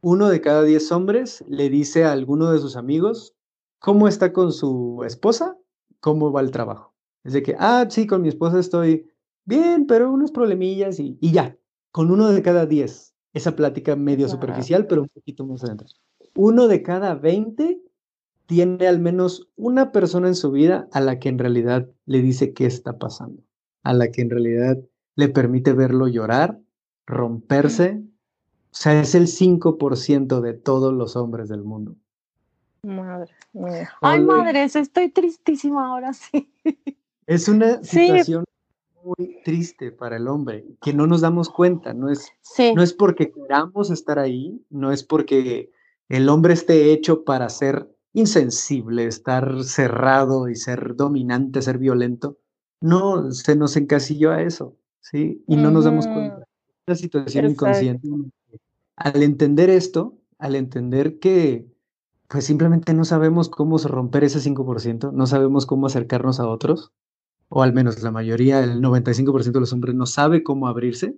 [0.02, 3.36] Uno de cada diez hombres le dice a alguno de sus amigos
[3.78, 5.56] cómo está con su esposa,
[6.00, 6.96] cómo va el trabajo.
[7.24, 9.12] Es de que, ah, sí, con mi esposa estoy
[9.46, 11.56] bien, pero unos problemillas y, y ya.
[11.92, 13.09] Con uno de cada diez.
[13.34, 15.88] Esa plática medio superficial, pero un poquito más adentro
[16.36, 17.82] uno de cada 20
[18.46, 22.54] tiene al menos una persona en su vida a la que en realidad le dice
[22.54, 23.44] qué está pasando,
[23.84, 24.78] a la que en realidad
[25.16, 26.60] le permite verlo llorar,
[27.06, 28.02] romperse.
[28.72, 31.96] O sea, es el 5% de todos los hombres del mundo.
[32.84, 33.90] Madre mía.
[34.02, 36.52] Ay, madres, estoy tristísima ahora sí.
[37.28, 38.46] Es una situación
[39.18, 42.32] muy triste para el hombre, que no nos damos cuenta, no es,
[42.76, 45.72] no es porque queramos estar ahí, no es porque
[46.08, 52.38] el hombre esté hecho para ser insensible, estar cerrado y ser dominante, ser violento.
[52.82, 55.44] No, se nos encasilló a eso, ¿sí?
[55.48, 56.46] Y no nos damos cuenta.
[56.88, 58.08] Una situación inconsciente.
[58.96, 61.68] Al entender esto, al entender que
[62.30, 66.92] pues simplemente no sabemos cómo romper ese 5%, no sabemos cómo acercarnos a otros,
[67.50, 71.18] o al menos la mayoría, el 95% de los hombres no sabe cómo abrirse,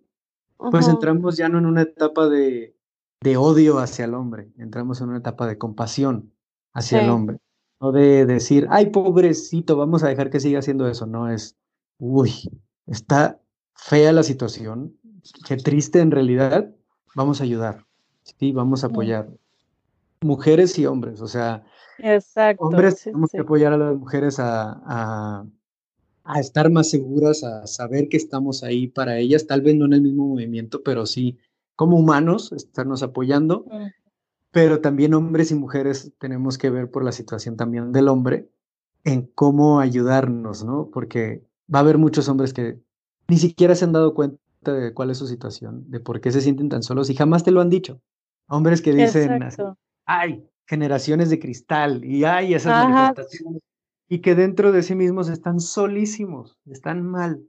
[0.57, 2.75] pues entramos ya no en una etapa de
[3.21, 6.33] de odio hacia el hombre, entramos en una etapa de compasión
[6.73, 7.37] hacia el hombre,
[7.79, 11.55] no de decir, ay, pobrecito, vamos a dejar que siga haciendo eso, no es,
[11.99, 12.33] uy,
[12.87, 13.39] está
[13.75, 14.97] fea la situación,
[15.47, 16.73] qué triste en realidad,
[17.15, 17.85] vamos a ayudar,
[18.23, 19.29] sí, vamos a apoyar.
[20.23, 21.63] Mujeres y hombres, o sea,
[21.99, 25.45] Exacto, hombres tenemos que apoyar a las mujeres a, a,
[26.23, 29.93] a estar más seguras, a saber que estamos ahí para ellas, tal vez no en
[29.93, 31.37] el mismo movimiento, pero sí
[31.75, 33.65] como humanos, estarnos apoyando,
[34.51, 38.49] pero también hombres y mujeres tenemos que ver por la situación también del hombre
[39.03, 40.89] en cómo ayudarnos, ¿no?
[40.93, 42.79] Porque va a haber muchos hombres que
[43.27, 46.41] ni siquiera se han dado cuenta de cuál es su situación, de por qué se
[46.41, 47.99] sienten tan solos y jamás te lo han dicho.
[48.47, 49.39] Hombres que dicen,
[50.05, 53.61] ay, generaciones de cristal y ay, esas manifestaciones,
[54.11, 57.41] y que dentro de sí mismos están solísimos, están mal.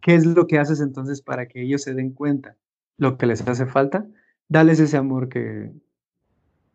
[0.00, 2.56] ¿Qué es lo que haces entonces para que ellos se den cuenta?
[2.98, 4.06] lo que les hace falta,
[4.48, 5.72] dales ese amor que,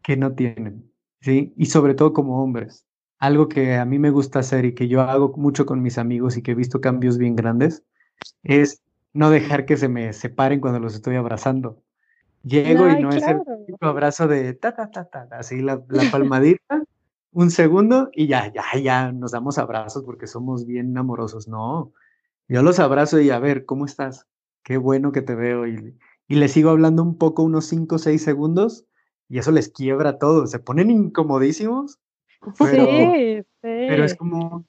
[0.02, 0.90] que no tienen,
[1.22, 1.54] ¿sí?
[1.56, 2.88] Y sobre todo como hombres.
[3.20, 6.36] Algo que a mí me gusta hacer y que yo hago mucho con mis amigos
[6.36, 7.84] y que he visto cambios bien grandes,
[8.44, 8.82] es
[9.14, 11.82] no dejar que se me separen cuando los estoy abrazando.
[12.44, 13.40] Llego y no es el
[13.80, 16.84] abrazo de ta, ta, ta, ta, así la, la palmadita,
[17.34, 21.48] un segundo y ya, ya, ya nos damos abrazos porque somos bien amorosos.
[21.48, 21.92] No,
[22.48, 24.28] yo los abrazo y a ver, ¿cómo estás?
[24.64, 28.00] Qué bueno que te veo y, y les sigo hablando un poco, unos 5 o
[28.00, 28.86] 6 segundos,
[29.30, 30.48] y eso les quiebra todo.
[30.48, 32.00] Se ponen incomodísimos,
[32.60, 34.66] pero, sí, pero es como,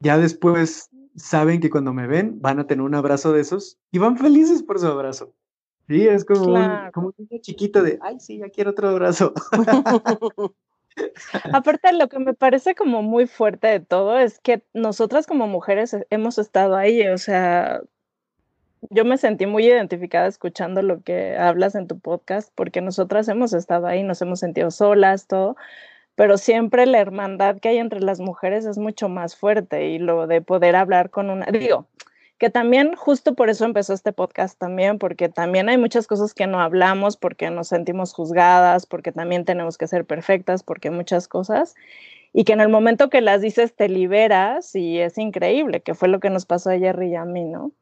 [0.00, 3.98] ya después saben que cuando me ven van a tener un abrazo de esos y
[3.98, 5.32] van felices por su abrazo.
[5.88, 9.32] Sí, es como, un, como un niño chiquito de, ay, sí, ya quiero otro abrazo.
[11.52, 15.96] Aparte, lo que me parece como muy fuerte de todo es que nosotras como mujeres
[16.10, 17.80] hemos estado ahí, o sea,
[18.90, 23.52] yo me sentí muy identificada escuchando lo que hablas en tu podcast, porque nosotras hemos
[23.52, 25.56] estado ahí, nos hemos sentido solas, todo,
[26.14, 30.26] pero siempre la hermandad que hay entre las mujeres es mucho más fuerte y lo
[30.26, 31.86] de poder hablar con una, digo,
[32.38, 36.46] que también justo por eso empezó este podcast también, porque también hay muchas cosas que
[36.46, 41.74] no hablamos, porque nos sentimos juzgadas, porque también tenemos que ser perfectas, porque muchas cosas,
[42.32, 46.08] y que en el momento que las dices te liberas y es increíble, que fue
[46.08, 47.72] lo que nos pasó a Jerry y a mí, ¿no?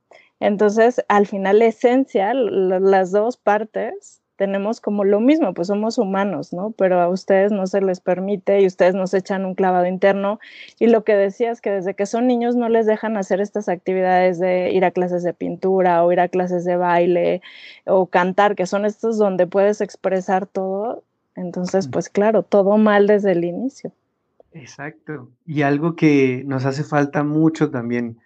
[0.40, 6.52] Entonces, al final, la esencia, las dos partes, tenemos como lo mismo, pues somos humanos,
[6.52, 6.72] ¿no?
[6.72, 10.38] Pero a ustedes no se les permite y ustedes nos echan un clavado interno.
[10.78, 14.38] Y lo que decías, que desde que son niños no les dejan hacer estas actividades
[14.38, 17.42] de ir a clases de pintura o ir a clases de baile
[17.84, 21.02] o cantar, que son estos donde puedes expresar todo.
[21.34, 21.90] Entonces, mm.
[21.90, 23.92] pues claro, todo mal desde el inicio.
[24.52, 25.30] Exacto.
[25.44, 28.18] Y algo que nos hace falta mucho también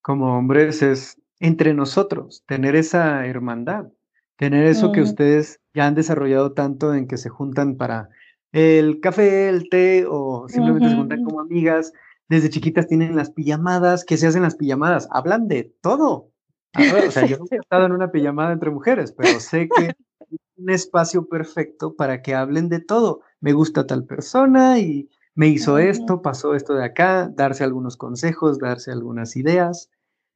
[0.00, 3.86] como hombres es entre nosotros, tener esa hermandad,
[4.36, 8.08] tener eso que ustedes ya han desarrollado tanto en que se juntan para
[8.52, 11.92] el café, el té o simplemente se juntan como amigas.
[12.28, 15.08] Desde chiquitas tienen las pijamadas, ¿qué se hacen las pijamadas?
[15.10, 16.32] Hablan de todo.
[16.74, 20.70] o sea, yo he estado en una pijamada entre mujeres, pero sé que es un
[20.70, 23.20] espacio perfecto para que hablen de todo.
[23.40, 28.58] Me gusta tal persona y me hizo esto, pasó esto de acá, darse algunos consejos,
[28.58, 29.90] darse algunas ideas.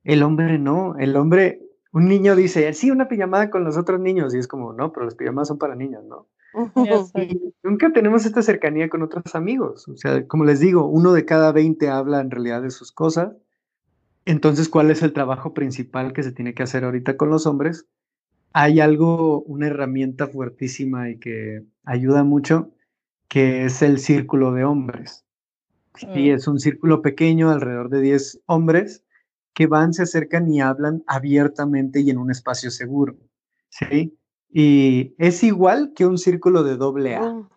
[0.05, 1.63] El hombre no, el hombre,
[1.93, 5.07] un niño dice, sí, una pijamada con los otros niños, y es como, no, pero
[5.07, 6.29] las pijamadas son para niños, ¿no?
[7.15, 9.89] Y nunca tenemos esta cercanía con otros amigos.
[9.89, 13.37] O sea, como les digo, uno de cada 20 habla en realidad de sus cosas.
[14.25, 17.87] Entonces, ¿cuál es el trabajo principal que se tiene que hacer ahorita con los hombres?
[18.53, 22.71] Hay algo, una herramienta fuertísima y que ayuda mucho,
[23.29, 25.25] que es el círculo de hombres.
[25.95, 26.35] Sí, mm.
[26.35, 29.05] es un círculo pequeño, alrededor de 10 hombres,
[29.55, 33.17] que van, se acercan y hablan abiertamente y en un espacio seguro.
[33.69, 34.17] ¿sí?
[34.53, 37.33] Y es igual que un círculo de doble A.
[37.33, 37.49] Mm,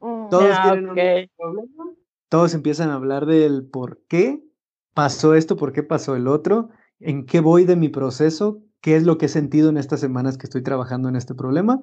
[0.00, 0.28] mm.
[0.30, 1.84] Todos tienen un problema,
[2.28, 4.42] todos empiezan a hablar del por qué
[4.94, 6.70] pasó esto, por qué pasó el otro,
[7.00, 10.38] en qué voy de mi proceso, qué es lo que he sentido en estas semanas
[10.38, 11.82] que estoy trabajando en este problema.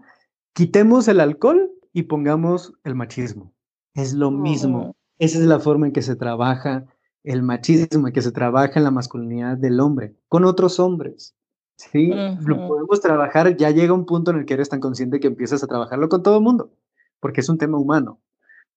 [0.54, 3.54] Quitemos el alcohol y pongamos el machismo.
[3.94, 4.96] Es lo mismo.
[5.18, 6.86] Esa es la forma en que se trabaja
[7.26, 11.36] el machismo, que se trabaja en la masculinidad del hombre, con otros hombres.
[11.76, 12.12] Sí,
[12.46, 15.62] lo podemos trabajar, ya llega un punto en el que eres tan consciente que empiezas
[15.64, 16.72] a trabajarlo con todo el mundo,
[17.20, 18.20] porque es un tema humano.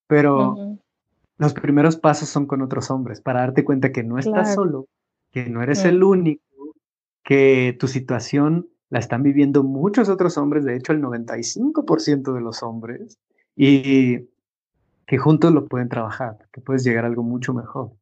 [0.09, 0.79] Pero
[1.37, 4.89] los primeros pasos son con otros hombres, para darte cuenta que no estás solo,
[5.31, 6.43] que no eres el único,
[7.23, 12.63] que tu situación la están viviendo muchos otros hombres, de hecho el 95% de los
[12.63, 13.19] hombres,
[13.55, 14.27] y
[15.07, 17.93] que juntos lo pueden trabajar, que puedes llegar a algo mucho mejor.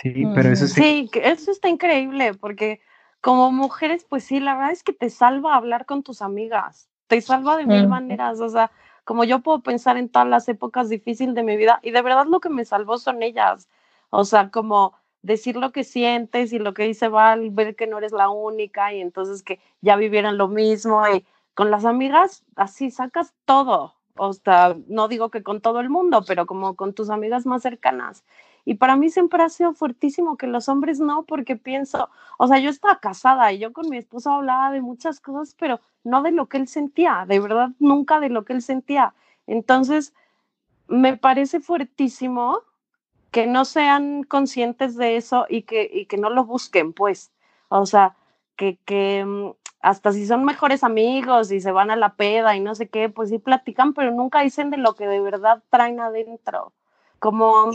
[0.00, 0.74] Sí, pero eso sí.
[0.74, 2.80] Sí, eso está increíble, porque
[3.20, 7.20] como mujeres, pues sí, la verdad es que te salva hablar con tus amigas, te
[7.20, 8.70] salva de mil maneras, o sea,
[9.04, 12.26] como yo puedo pensar en todas las épocas difíciles de mi vida, y de verdad
[12.26, 13.68] lo que me salvó son ellas,
[14.10, 17.98] o sea, como decir lo que sientes y lo que dice Val, ver que no
[17.98, 22.92] eres la única y entonces que ya vivieran lo mismo y con las amigas así
[22.92, 27.10] sacas todo, o sea, no digo que con todo el mundo, pero como con tus
[27.10, 28.24] amigas más cercanas.
[28.68, 32.58] Y para mí siempre ha sido fuertísimo que los hombres no, porque pienso, o sea,
[32.58, 36.32] yo estaba casada y yo con mi esposo hablaba de muchas cosas, pero no de
[36.32, 39.14] lo que él sentía, de verdad, nunca de lo que él sentía.
[39.46, 40.12] Entonces,
[40.86, 42.60] me parece fuertísimo
[43.30, 47.32] que no sean conscientes de eso y que, y que no lo busquen, pues.
[47.70, 48.16] O sea,
[48.54, 52.60] que, que mm, hasta si son mejores amigos y se van a la peda y
[52.60, 56.00] no sé qué, pues sí platican, pero nunca dicen de lo que de verdad traen
[56.00, 56.74] adentro.
[57.18, 57.72] Como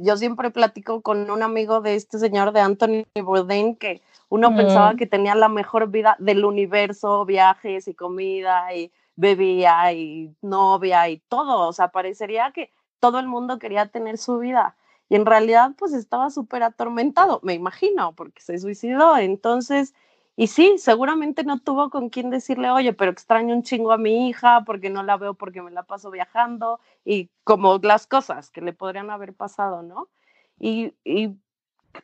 [0.00, 4.94] yo siempre platico con un amigo de este señor de Anthony Bourdain que uno pensaba
[4.94, 11.18] que tenía la mejor vida del universo, viajes y comida y bebía y novia y
[11.18, 11.66] todo.
[11.68, 12.70] O sea, parecería que
[13.00, 14.76] todo el mundo quería tener su vida
[15.08, 19.16] y en realidad pues estaba súper atormentado, me imagino, porque se suicidó.
[19.16, 19.94] Entonces,
[20.38, 24.28] y sí, seguramente no tuvo con quién decirle, oye, pero extraño un chingo a mi
[24.28, 28.60] hija porque no la veo porque me la paso viajando y como las cosas que
[28.60, 30.06] le podrían haber pasado, ¿no?
[30.60, 31.34] Y, y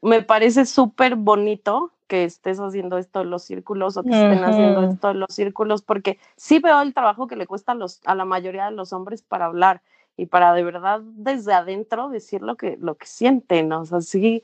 [0.02, 4.82] me parece súper bonito que estés haciendo esto de los círculos o que estén haciendo
[4.82, 8.16] esto de los círculos, porque sí veo el trabajo que le cuesta a, los, a
[8.16, 9.80] la mayoría de los hombres para hablar
[10.16, 14.42] y para de verdad desde adentro decir lo que, lo que sienten, o sea, sí,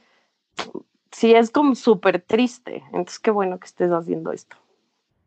[1.11, 2.83] sí es como súper triste.
[2.87, 4.57] Entonces, qué bueno que estés haciendo esto.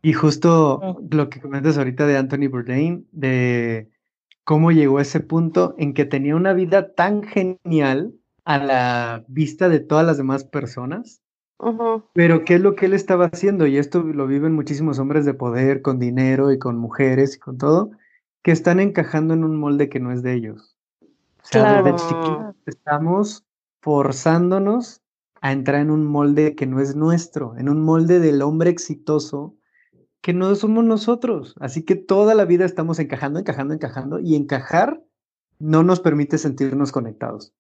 [0.02, 3.90] Y justo lo que comentas ahorita de Anthony Bourdain, de
[4.44, 8.14] cómo llegó a ese punto en que tenía una vida tan genial
[8.44, 11.22] a la vista de todas las demás personas,
[12.14, 13.66] pero ¿qué es lo que él estaba haciendo?
[13.68, 17.58] Y esto lo viven muchísimos hombres de poder, con dinero y con mujeres y con
[17.58, 17.92] todo,
[18.42, 20.76] que están encajando en un molde que no es de ellos.
[21.02, 23.46] O sea, desde chiquitos estamos
[23.82, 25.03] forzándonos
[25.44, 29.58] a entrar en un molde que no es nuestro, en un molde del hombre exitoso
[30.22, 31.54] que no somos nosotros.
[31.60, 35.04] Así que toda la vida estamos encajando, encajando, encajando y encajar
[35.60, 37.52] no nos permite sentirnos conectados.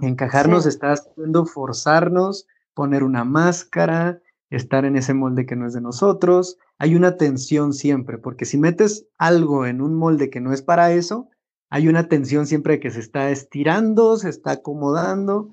[0.00, 5.82] Encajarnos está haciendo forzarnos, poner una máscara, estar en ese molde que no es de
[5.82, 6.56] nosotros.
[6.78, 10.90] Hay una tensión siempre, porque si metes algo en un molde que no es para
[10.92, 11.28] eso,
[11.68, 15.50] hay una tensión siempre que se está estirando, se está acomodando,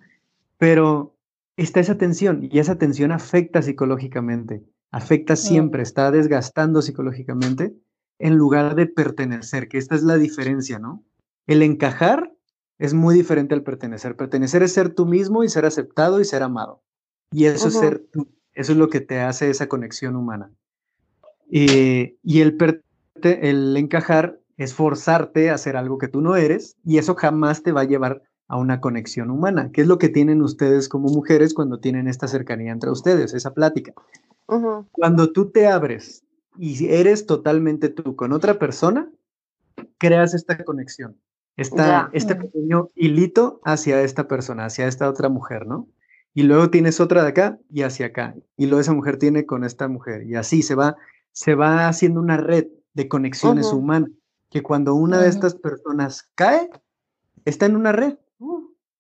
[0.58, 1.13] pero
[1.58, 7.76] está esa tensión y esa tensión afecta psicológicamente, afecta siempre, está desgastando psicológicamente
[8.20, 11.04] en lugar de pertenecer, que esta es la diferencia, ¿no?
[11.48, 12.32] El encajar
[12.80, 14.16] es muy diferente al pertenecer.
[14.16, 16.82] Pertenecer es ser tú mismo y ser aceptado y ser amado.
[17.32, 18.28] Y eso es ser tú.
[18.54, 20.52] Eso es lo que te hace esa conexión humana.
[21.50, 22.84] y el,
[23.24, 27.72] el encajar es forzarte a hacer algo que tú no eres y eso jamás te
[27.72, 28.22] va a llevar
[28.54, 29.72] a una conexión humana.
[29.74, 33.52] ¿Qué es lo que tienen ustedes como mujeres cuando tienen esta cercanía entre ustedes, esa
[33.52, 33.94] plática?
[34.92, 36.24] Cuando tú te abres
[36.60, 39.10] y eres totalmente tú con otra persona,
[39.98, 41.18] creas esta conexión,
[41.58, 45.88] esta, este pequeño hilito hacia esta persona, hacia esta otra mujer, ¿no?
[46.36, 48.36] Y luego tienes otra de acá y hacia acá.
[48.56, 50.28] Y luego esa mujer tiene con esta mujer.
[50.28, 50.96] Y así se va,
[51.32, 54.12] se va haciendo una red de conexiones humanas.
[54.52, 56.70] Que cuando una de estas personas cae,
[57.46, 58.18] está en una red.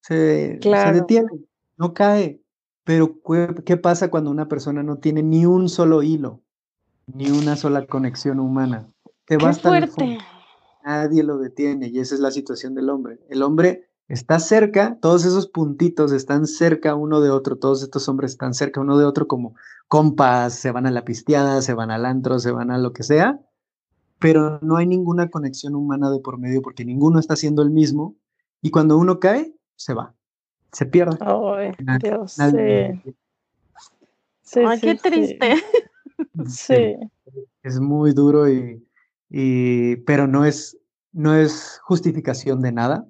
[0.03, 1.29] Se, se detiene,
[1.77, 2.41] no cae.
[2.83, 3.19] Pero,
[3.65, 6.41] ¿qué pasa cuando una persona no tiene ni un solo hilo,
[7.07, 8.89] ni una sola conexión humana?
[9.25, 10.17] Te va fuerte.
[10.85, 13.19] Nadie lo detiene y esa es la situación del hombre.
[13.29, 18.31] El hombre está cerca, todos esos puntitos están cerca uno de otro, todos estos hombres
[18.31, 19.55] están cerca uno de otro como
[19.87, 23.03] compas, se van a la pisteada, se van al antro, se van a lo que
[23.03, 23.39] sea,
[24.19, 28.17] pero no hay ninguna conexión humana de por medio porque ninguno está haciendo el mismo
[28.61, 30.13] y cuando uno cae, se va
[30.73, 31.17] se pierde.
[31.21, 31.71] Ay,
[32.01, 32.41] Dios, sí.
[34.65, 35.55] Ay, qué triste.
[36.47, 36.95] Sí.
[37.63, 38.85] Es muy duro y,
[39.29, 40.77] y, pero no es,
[41.11, 43.07] no es justificación de nada,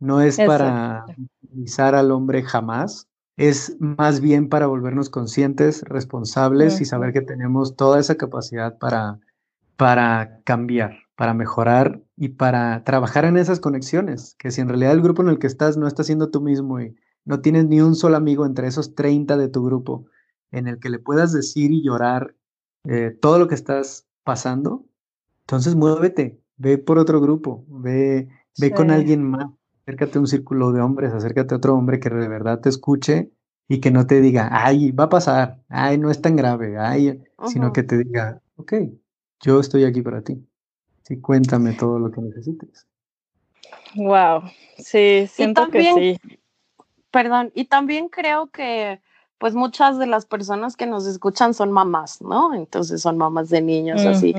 [0.00, 1.06] no es para
[1.42, 7.76] utilizar al hombre jamás, es más bien para volvernos conscientes, responsables y saber que tenemos
[7.76, 9.20] toda esa capacidad para,
[9.76, 15.02] para cambiar, para mejorar y para trabajar en esas conexiones, que si en realidad el
[15.02, 16.96] grupo en el que estás no está siendo tú mismo y
[17.26, 20.06] no tienes ni un solo amigo entre esos 30 de tu grupo
[20.50, 22.36] en el que le puedas decir y llorar
[22.84, 24.86] eh, todo lo que estás pasando,
[25.40, 29.44] entonces muévete, ve por otro grupo, ve, ve con alguien más,
[29.82, 33.30] acércate a un círculo de hombres, acércate a otro hombre que de verdad te escuche
[33.68, 37.22] y que no te diga, ay, va a pasar, ay, no es tan grave, ay,
[37.46, 38.72] sino que te diga, ok,
[39.42, 40.46] yo estoy aquí para ti.
[41.10, 42.86] Sí, cuéntame todo lo que necesites.
[43.96, 44.44] Wow,
[44.78, 46.16] sí, siento que sí.
[47.10, 49.00] Perdón, y también creo que
[49.38, 52.54] pues muchas de las personas que nos escuchan son mamás, ¿no?
[52.54, 54.36] Entonces son mamás de niños, así.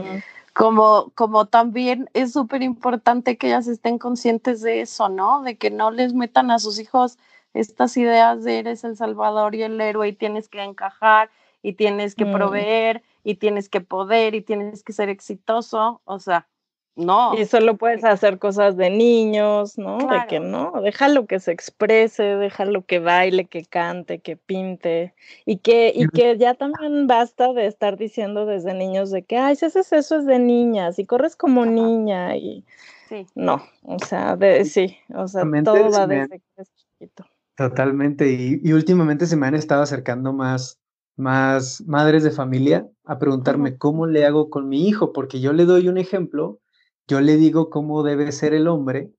[0.54, 5.44] Como, como también es súper importante que ellas estén conscientes de eso, ¿no?
[5.44, 7.18] De que no les metan a sus hijos
[7.54, 12.16] estas ideas de eres el salvador y el héroe y tienes que encajar y tienes
[12.16, 12.32] que mm.
[12.32, 16.00] proveer y tienes que poder y tienes que ser exitoso.
[16.06, 16.48] O sea,
[16.96, 17.34] no.
[17.38, 19.98] Y solo puedes hacer cosas de niños, ¿no?
[19.98, 25.14] De que no, déjalo que se exprese, déjalo que baile, que cante, que pinte.
[25.46, 29.56] Y que, y que ya también basta de estar diciendo desde niños de que, ay,
[29.56, 32.66] si haces eso es de niñas y corres como niña y
[33.08, 33.26] sí.
[33.36, 37.26] no, o sea, de, sí, o sea, todo va desde que es chiquito.
[37.56, 40.80] Totalmente, y, y, últimamente se me han estado acercando más,
[41.16, 45.66] más madres de familia a preguntarme cómo le hago con mi hijo, porque yo le
[45.66, 46.60] doy un ejemplo
[47.08, 49.12] yo le digo cómo debe ser el hombre,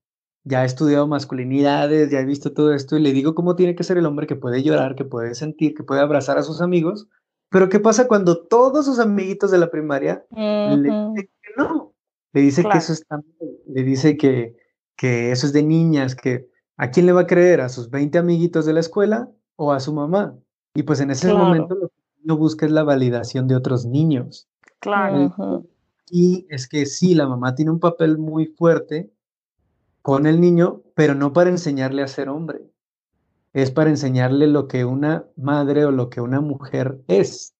[0.43, 3.83] ya he estudiado masculinidades, ya he visto todo esto, y le digo cómo tiene que
[3.83, 7.07] ser el hombre que puede llorar, que puede sentir, que puede abrazar a sus amigos,
[7.49, 11.93] pero ¿qué pasa cuando todos sus amiguitos de la primaria le dicen que no?
[12.33, 13.21] Le dice que eso está
[13.67, 14.55] le dice que,
[14.97, 17.61] que eso es de niñas, que ¿a quién le va a creer?
[17.61, 20.35] ¿A sus 20 amiguitos de la escuela o a su mamá?
[20.73, 24.47] Y pues en ese momento lo que uno busca es la validación de otros niños.
[24.79, 25.63] Claro.
[26.09, 29.11] Y es que sí, la mamá tiene un papel muy fuerte
[30.01, 32.61] con el niño, pero no para enseñarle a ser hombre.
[33.53, 37.55] Es para enseñarle lo que una madre o lo que una mujer es.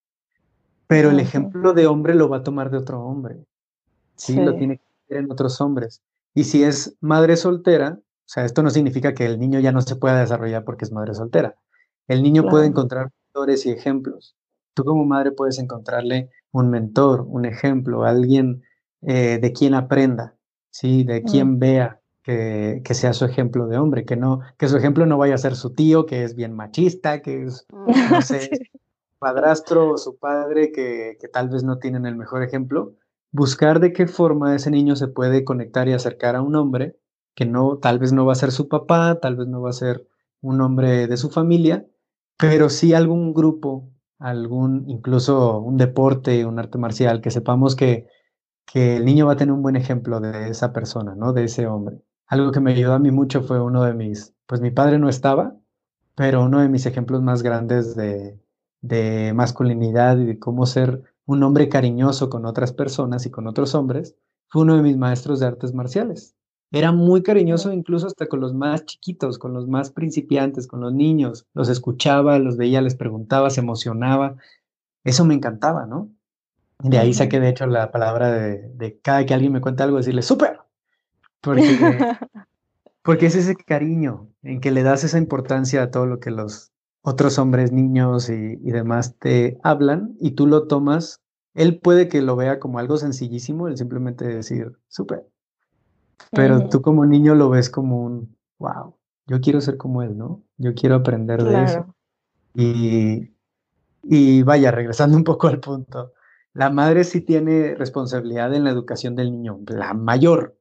[0.88, 3.46] Pero el ejemplo de hombre lo va a tomar de otro hombre.
[4.16, 6.02] Sí, lo tiene que hacer en otros hombres.
[6.34, 9.82] Y si es madre soltera, o sea, esto no significa que el niño ya no
[9.82, 11.56] se pueda desarrollar porque es madre soltera.
[12.08, 14.36] El niño puede encontrar mentores y ejemplos.
[14.74, 18.64] Tú como madre puedes encontrarle un mentor, un ejemplo, alguien
[19.02, 20.36] eh, de quien aprenda,
[20.70, 21.04] ¿sí?
[21.04, 25.06] de quien vea que, que, sea su ejemplo de hombre, que, no, que su ejemplo
[25.06, 28.50] no vaya a ser su tío, que es bien machista, que es, no sé,
[29.20, 32.94] padrastro o su padre, que, que tal vez no tienen el mejor ejemplo.
[33.32, 36.98] Buscar de qué forma ese niño se puede conectar y acercar a un hombre
[37.36, 39.74] que no, tal vez no va a ser su papá, tal vez no va a
[39.74, 40.08] ser
[40.42, 41.86] un hombre de su familia,
[42.38, 43.90] pero sí algún grupo
[44.20, 48.08] algún, incluso un deporte, un arte marcial, que sepamos que,
[48.66, 51.34] que el niño va a tener un buen ejemplo de esa persona, ¿no?
[51.34, 52.02] De ese hombre.
[52.28, 55.10] Algo que me ayudó a mí mucho fue uno de mis, pues mi padre no
[55.10, 55.56] estaba,
[56.16, 58.40] pero uno de mis ejemplos más grandes de,
[58.82, 63.76] de masculinidad y de cómo ser un hombre cariñoso con otras personas y con otros
[63.76, 64.16] hombres,
[64.50, 66.36] fue uno de mis maestros de artes marciales.
[66.74, 70.92] Era muy cariñoso incluso hasta con los más chiquitos, con los más principiantes, con los
[70.92, 71.46] niños.
[71.54, 74.38] Los escuchaba, los veía, les preguntaba, se emocionaba.
[75.04, 76.10] Eso me encantaba, ¿no?
[76.80, 80.24] De ahí saqué, de hecho, la palabra de, cada que alguien me cuenta algo, decirle,
[80.24, 80.62] súper.
[81.42, 81.62] Porque,
[83.04, 86.72] porque es ese cariño en que le das esa importancia a todo lo que los
[87.04, 91.22] otros hombres, niños y, y demás te hablan y tú lo tomas.
[91.54, 95.28] Él puede que lo vea como algo sencillísimo, el simplemente decir, súper
[96.32, 98.96] pero tú como niño lo ves como un, wow,
[99.28, 100.44] yo quiero ser como él, ¿no?
[100.58, 101.96] Yo quiero aprender de eso.
[102.56, 103.32] Y,
[104.04, 106.14] y vaya, regresando un poco al punto,
[106.54, 110.58] la madre sí tiene responsabilidad en la educación del niño, la mayor,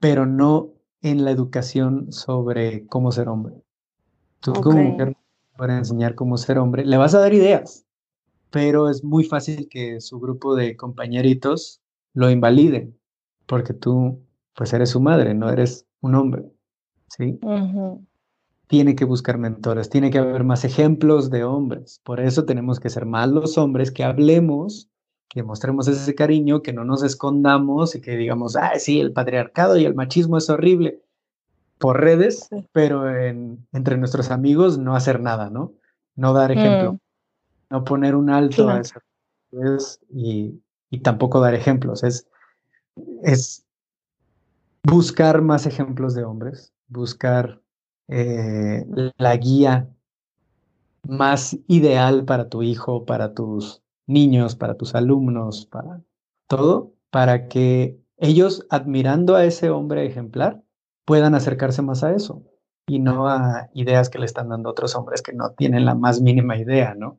[0.00, 0.70] pero no
[1.02, 3.62] en la educación sobre cómo ser hombre.
[4.40, 5.16] Tú como mujer
[5.56, 7.84] para enseñar cómo ser hombre, le vas a dar ideas,
[8.50, 11.80] pero es muy fácil que su grupo de compañeritos
[12.14, 12.98] lo invaliden,
[13.46, 14.20] porque tú
[14.54, 16.44] pues eres su madre, no eres un hombre,
[17.08, 17.38] ¿sí?
[18.66, 22.00] Tiene que buscar mentores, tiene que haber más ejemplos de hombres.
[22.04, 24.88] Por eso tenemos que ser más los hombres que hablemos,
[25.28, 29.76] que mostremos ese cariño, que no nos escondamos y que digamos, ah, sí, el patriarcado
[29.76, 31.02] y el machismo es horrible
[31.78, 33.08] por redes, pero
[33.72, 35.72] entre nuestros amigos no hacer nada, ¿no?
[36.14, 36.98] No dar ejemplo, mm.
[37.70, 39.00] no poner un alto a eso
[40.10, 42.04] y, y tampoco dar ejemplos.
[42.04, 42.28] Es,
[43.22, 43.64] es
[44.82, 47.60] buscar más ejemplos de hombres, buscar
[48.08, 48.84] eh,
[49.16, 49.88] la guía
[51.06, 56.00] más ideal para tu hijo, para tus niños, para tus alumnos, para
[56.46, 60.62] todo, para que ellos, admirando a ese hombre ejemplar,
[61.04, 62.44] puedan acercarse más a eso
[62.86, 66.20] y no a ideas que le están dando otros hombres que no tienen la más
[66.20, 67.18] mínima idea, ¿no?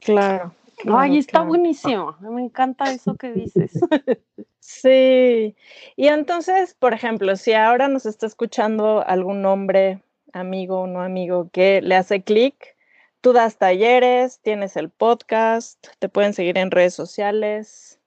[0.00, 0.54] Claro.
[0.86, 2.16] Ay, está buenísimo.
[2.20, 3.72] Me encanta eso que dices.
[4.62, 5.56] Sí.
[5.96, 10.02] Y entonces, por ejemplo, si ahora nos está escuchando algún hombre,
[10.32, 12.76] amigo o no amigo, que le hace clic,
[13.20, 17.98] tú das talleres, tienes el podcast, te pueden seguir en redes sociales.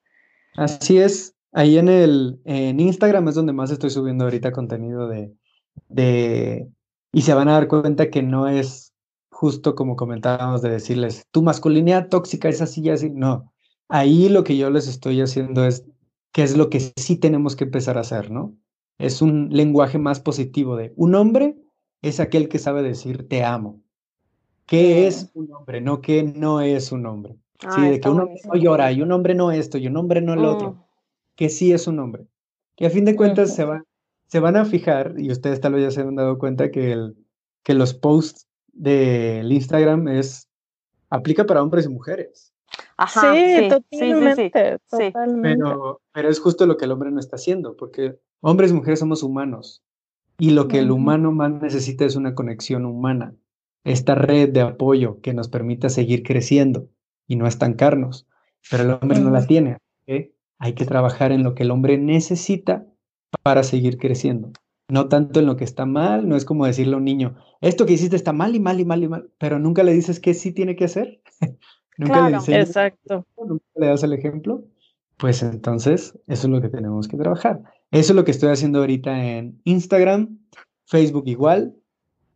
[0.55, 1.35] Así es.
[1.51, 5.33] Ahí en el en Instagram es donde más estoy subiendo ahorita contenido de,
[5.89, 6.67] de
[7.11, 8.92] y se van a dar cuenta que no es
[9.43, 13.09] justo como comentábamos de decirles, tu masculinidad tóxica es así y así.
[13.09, 13.51] No,
[13.89, 15.85] ahí lo que yo les estoy haciendo es
[16.31, 18.55] qué es lo que sí tenemos que empezar a hacer, ¿no?
[18.97, 21.57] Es un lenguaje más positivo de un hombre
[22.01, 23.81] es aquel que sabe decir te amo.
[24.65, 25.81] ¿Qué es un hombre?
[25.81, 27.35] No que no es un hombre.
[27.75, 30.21] sí, de que un hombre no llora y un hombre no esto y un hombre
[30.21, 30.71] no el otro.
[30.71, 30.83] Mm.
[31.35, 32.27] Que sí es un hombre.
[32.77, 33.83] Que a fin de cuentas se, van,
[34.27, 37.17] se van a fijar, y ustedes tal vez ya se han dado cuenta que, el,
[37.61, 40.49] que los posts del Instagram es,
[41.09, 42.53] aplica para hombres y mujeres.
[42.97, 44.79] Ajá, sí, totalmente,
[45.41, 48.99] Pero, pero es justo lo que el hombre no está haciendo, porque hombres y mujeres
[48.99, 49.83] somos humanos
[50.39, 53.35] y lo que el humano más necesita es una conexión humana,
[53.83, 56.89] esta red de apoyo que nos permita seguir creciendo
[57.27, 58.27] y no estancarnos,
[58.69, 59.77] pero el hombre no la tiene.
[60.59, 62.85] Hay que trabajar en lo que el hombre necesita
[63.43, 64.51] para seguir creciendo
[64.87, 67.85] no tanto en lo que está mal, no es como decirle a un niño, esto
[67.85, 70.33] que hiciste está mal y mal y mal y mal, pero nunca le dices qué
[70.33, 71.21] sí tiene que hacer.
[71.97, 73.25] nunca le dices, exacto.
[73.37, 74.63] Nunca le das el ejemplo.
[75.17, 77.61] Pues entonces, eso es lo que tenemos que trabajar.
[77.91, 80.39] Eso es lo que estoy haciendo ahorita en Instagram,
[80.85, 81.75] Facebook igual.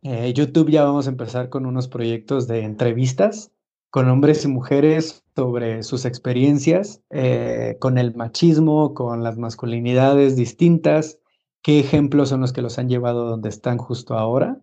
[0.02, 3.52] Eh, YouTube ya vamos a empezar con unos proyectos de entrevistas
[3.90, 11.18] con hombres y mujeres sobre sus experiencias eh, con el machismo, con las masculinidades distintas,
[11.68, 14.58] qué ejemplos son los que los han llevado donde están justo ahora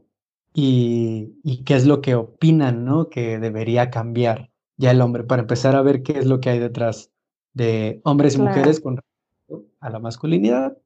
[0.55, 3.11] y, qué es lo que opinan, ¿no?
[3.11, 6.57] Que debería cambiar ya el hombre para empezar a ver qué es lo que hay
[6.57, 7.11] detrás
[7.53, 10.79] de hombres y mujeres con respecto a la masculinidad.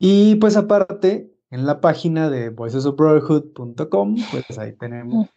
[0.00, 5.28] Y pues aparte, en la página de voicesofbrotherhood.com, pues ahí tenemos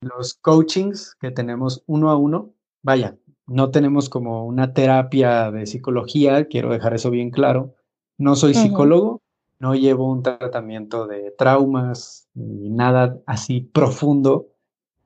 [0.00, 2.54] los coachings que tenemos uno a uno.
[2.80, 7.74] Vaya, no tenemos como una terapia de psicología, quiero dejar eso bien claro,
[8.18, 9.22] no soy psicólogo,
[9.60, 14.48] no llevo un tratamiento de traumas ni nada así profundo,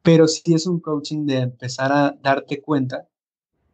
[0.03, 3.09] pero sí es un coaching de empezar a darte cuenta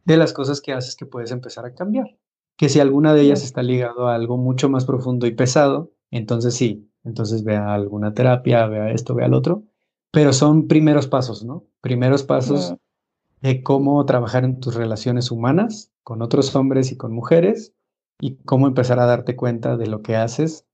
[0.05, 2.17] de las cosas que haces que puedes empezar a cambiar.
[2.55, 6.53] Que si alguna de ellas está ligado a algo mucho más profundo y pesado, entonces
[6.53, 9.63] sí, entonces vea alguna terapia, vea esto, vea el otro,
[10.11, 11.65] pero son primeros pasos, ¿no?
[11.81, 12.75] Primeros pasos
[13.41, 17.73] de cómo trabajar en tus relaciones humanas con otros hombres y con mujeres
[18.19, 20.65] y cómo empezar a darte cuenta de lo que haces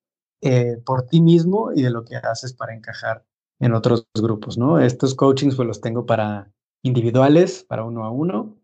[0.41, 3.25] eh, por ti mismo y de lo que haces para encajar
[3.59, 4.79] en otros grupos, ¿no?
[4.79, 8.57] Estos coachings pues los tengo para individuales, para uno a uno,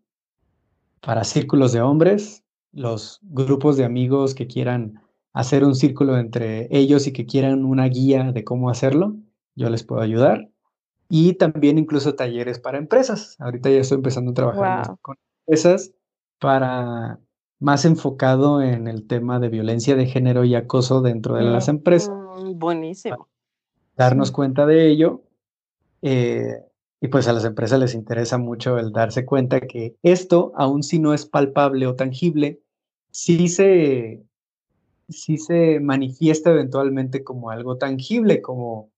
[1.00, 5.02] para círculos de hombres, los grupos de amigos que quieran
[5.32, 9.16] hacer un círculo entre ellos y que quieran una guía de cómo hacerlo,
[9.54, 10.48] yo les puedo ayudar.
[11.08, 13.36] Y también incluso talleres para empresas.
[13.38, 15.16] Ahorita ya estoy empezando a trabajar con
[15.46, 15.92] empresas
[16.38, 17.18] para
[17.62, 22.10] más enfocado en el tema de violencia de género y acoso dentro de las empresas.
[22.10, 23.28] Mm, buenísimo.
[23.96, 25.22] Darnos cuenta de ello.
[26.02, 26.60] Eh,
[27.00, 30.98] y pues a las empresas les interesa mucho el darse cuenta que esto, aun si
[30.98, 32.60] no es palpable o tangible,
[33.10, 34.24] sí se,
[35.08, 38.90] sí se manifiesta eventualmente como algo tangible, como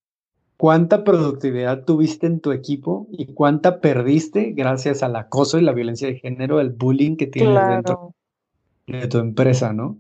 [0.57, 6.09] cuánta productividad tuviste en tu equipo y cuánta perdiste gracias al acoso y la violencia
[6.09, 8.15] de género, el bullying que tienes dentro
[8.87, 9.99] de tu empresa, ¿no?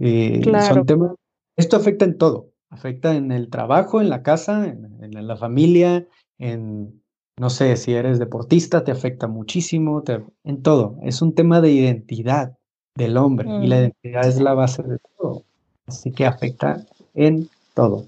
[0.00, 1.12] Eh, son temas,
[1.56, 6.06] esto afecta en todo, afecta en el trabajo, en la casa, en la familia,
[6.38, 7.00] en
[7.36, 10.02] no sé, si eres deportista, te afecta muchísimo,
[10.44, 10.96] en todo.
[11.02, 12.56] Es un tema de identidad
[12.96, 13.80] del hombre y la mm.
[13.80, 15.42] identidad es la base de todo.
[15.86, 18.06] Así que afecta en todo.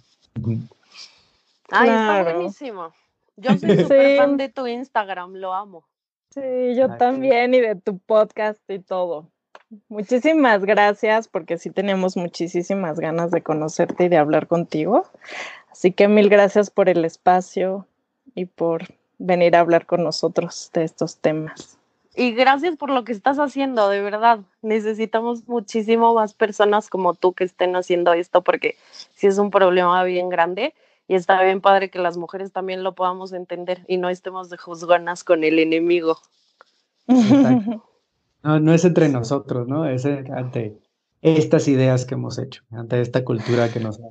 [1.71, 2.93] Ay, está buenísimo.
[3.37, 5.85] Yo soy súper fan de tu Instagram, lo amo.
[6.33, 9.33] Sí, yo también y de tu podcast y todo.
[9.89, 15.05] Muchísimas gracias porque sí tenemos muchísimas ganas de conocerte y de hablar contigo.
[15.71, 17.87] Así que mil gracias por el espacio
[18.35, 18.87] y por
[19.19, 21.79] venir a hablar con nosotros de estos temas.
[22.15, 24.41] Y gracias por lo que estás haciendo, de verdad.
[24.63, 28.77] Necesitamos muchísimo más personas como tú que estén haciendo esto porque
[29.15, 30.75] sí es un problema bien grande
[31.09, 34.57] y está bien padre que las mujeres también lo podamos entender y no estemos de
[34.57, 36.19] juzgonas con el enemigo.
[38.43, 39.87] No, no es entre nosotros, ¿no?
[39.87, 40.79] Es ante
[41.23, 44.09] estas ideas que hemos hecho, ante esta cultura que nos ha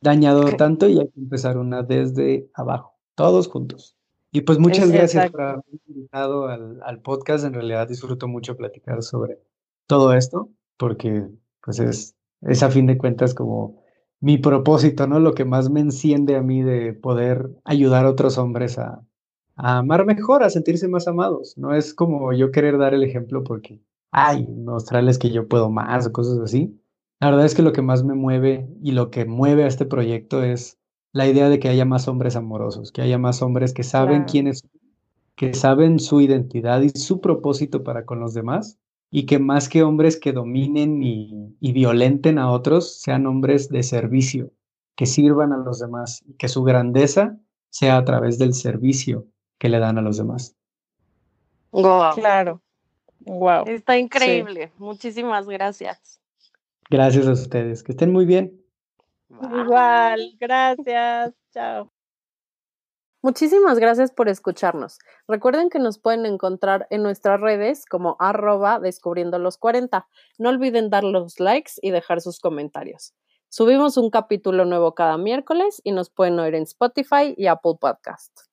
[0.00, 3.96] dañado tanto y hay que empezar una desde abajo, todos juntos.
[4.32, 7.44] Y pues muchas gracias por haberme invitado al, podcast.
[7.44, 9.40] En realidad disfruto mucho platicar sobre
[9.86, 11.26] todo esto, porque
[11.64, 13.82] pues es, es a fin de cuentas como
[14.20, 15.18] mi propósito, ¿no?
[15.18, 19.02] Lo que más me enciende a mí de poder ayudar a otros hombres a,
[19.62, 21.54] a amar mejor, a sentirse más amados.
[21.58, 23.80] No es como yo querer dar el ejemplo porque,
[24.10, 26.80] ay, mostrarles que yo puedo más o cosas así.
[27.20, 29.84] La verdad es que lo que más me mueve y lo que mueve a este
[29.84, 30.78] proyecto es
[31.12, 34.62] la idea de que haya más hombres amorosos, que haya más hombres que saben quiénes,
[35.36, 38.78] que saben su identidad y su propósito para con los demás,
[39.10, 44.52] y que más que hombres que dominen y, violenten a otros, sean hombres de servicio,
[44.96, 47.38] que sirvan a los demás, y que su grandeza
[47.68, 49.26] sea a través del servicio
[49.60, 50.56] que le dan a los demás.
[51.70, 52.14] Wow.
[52.14, 52.62] Claro.
[53.20, 53.64] Wow.
[53.66, 54.72] Está increíble.
[54.78, 56.18] Muchísimas gracias.
[56.88, 57.82] Gracias a ustedes.
[57.82, 58.58] Que estén muy bien.
[59.28, 61.34] Igual, gracias.
[61.52, 61.92] Chao.
[63.22, 64.98] Muchísimas gracias por escucharnos.
[65.28, 70.08] Recuerden que nos pueden encontrar en nuestras redes como arroba descubriendo los 40.
[70.38, 73.12] No olviden dar los likes y dejar sus comentarios.
[73.50, 78.49] Subimos un capítulo nuevo cada miércoles y nos pueden oír en Spotify y Apple Podcast.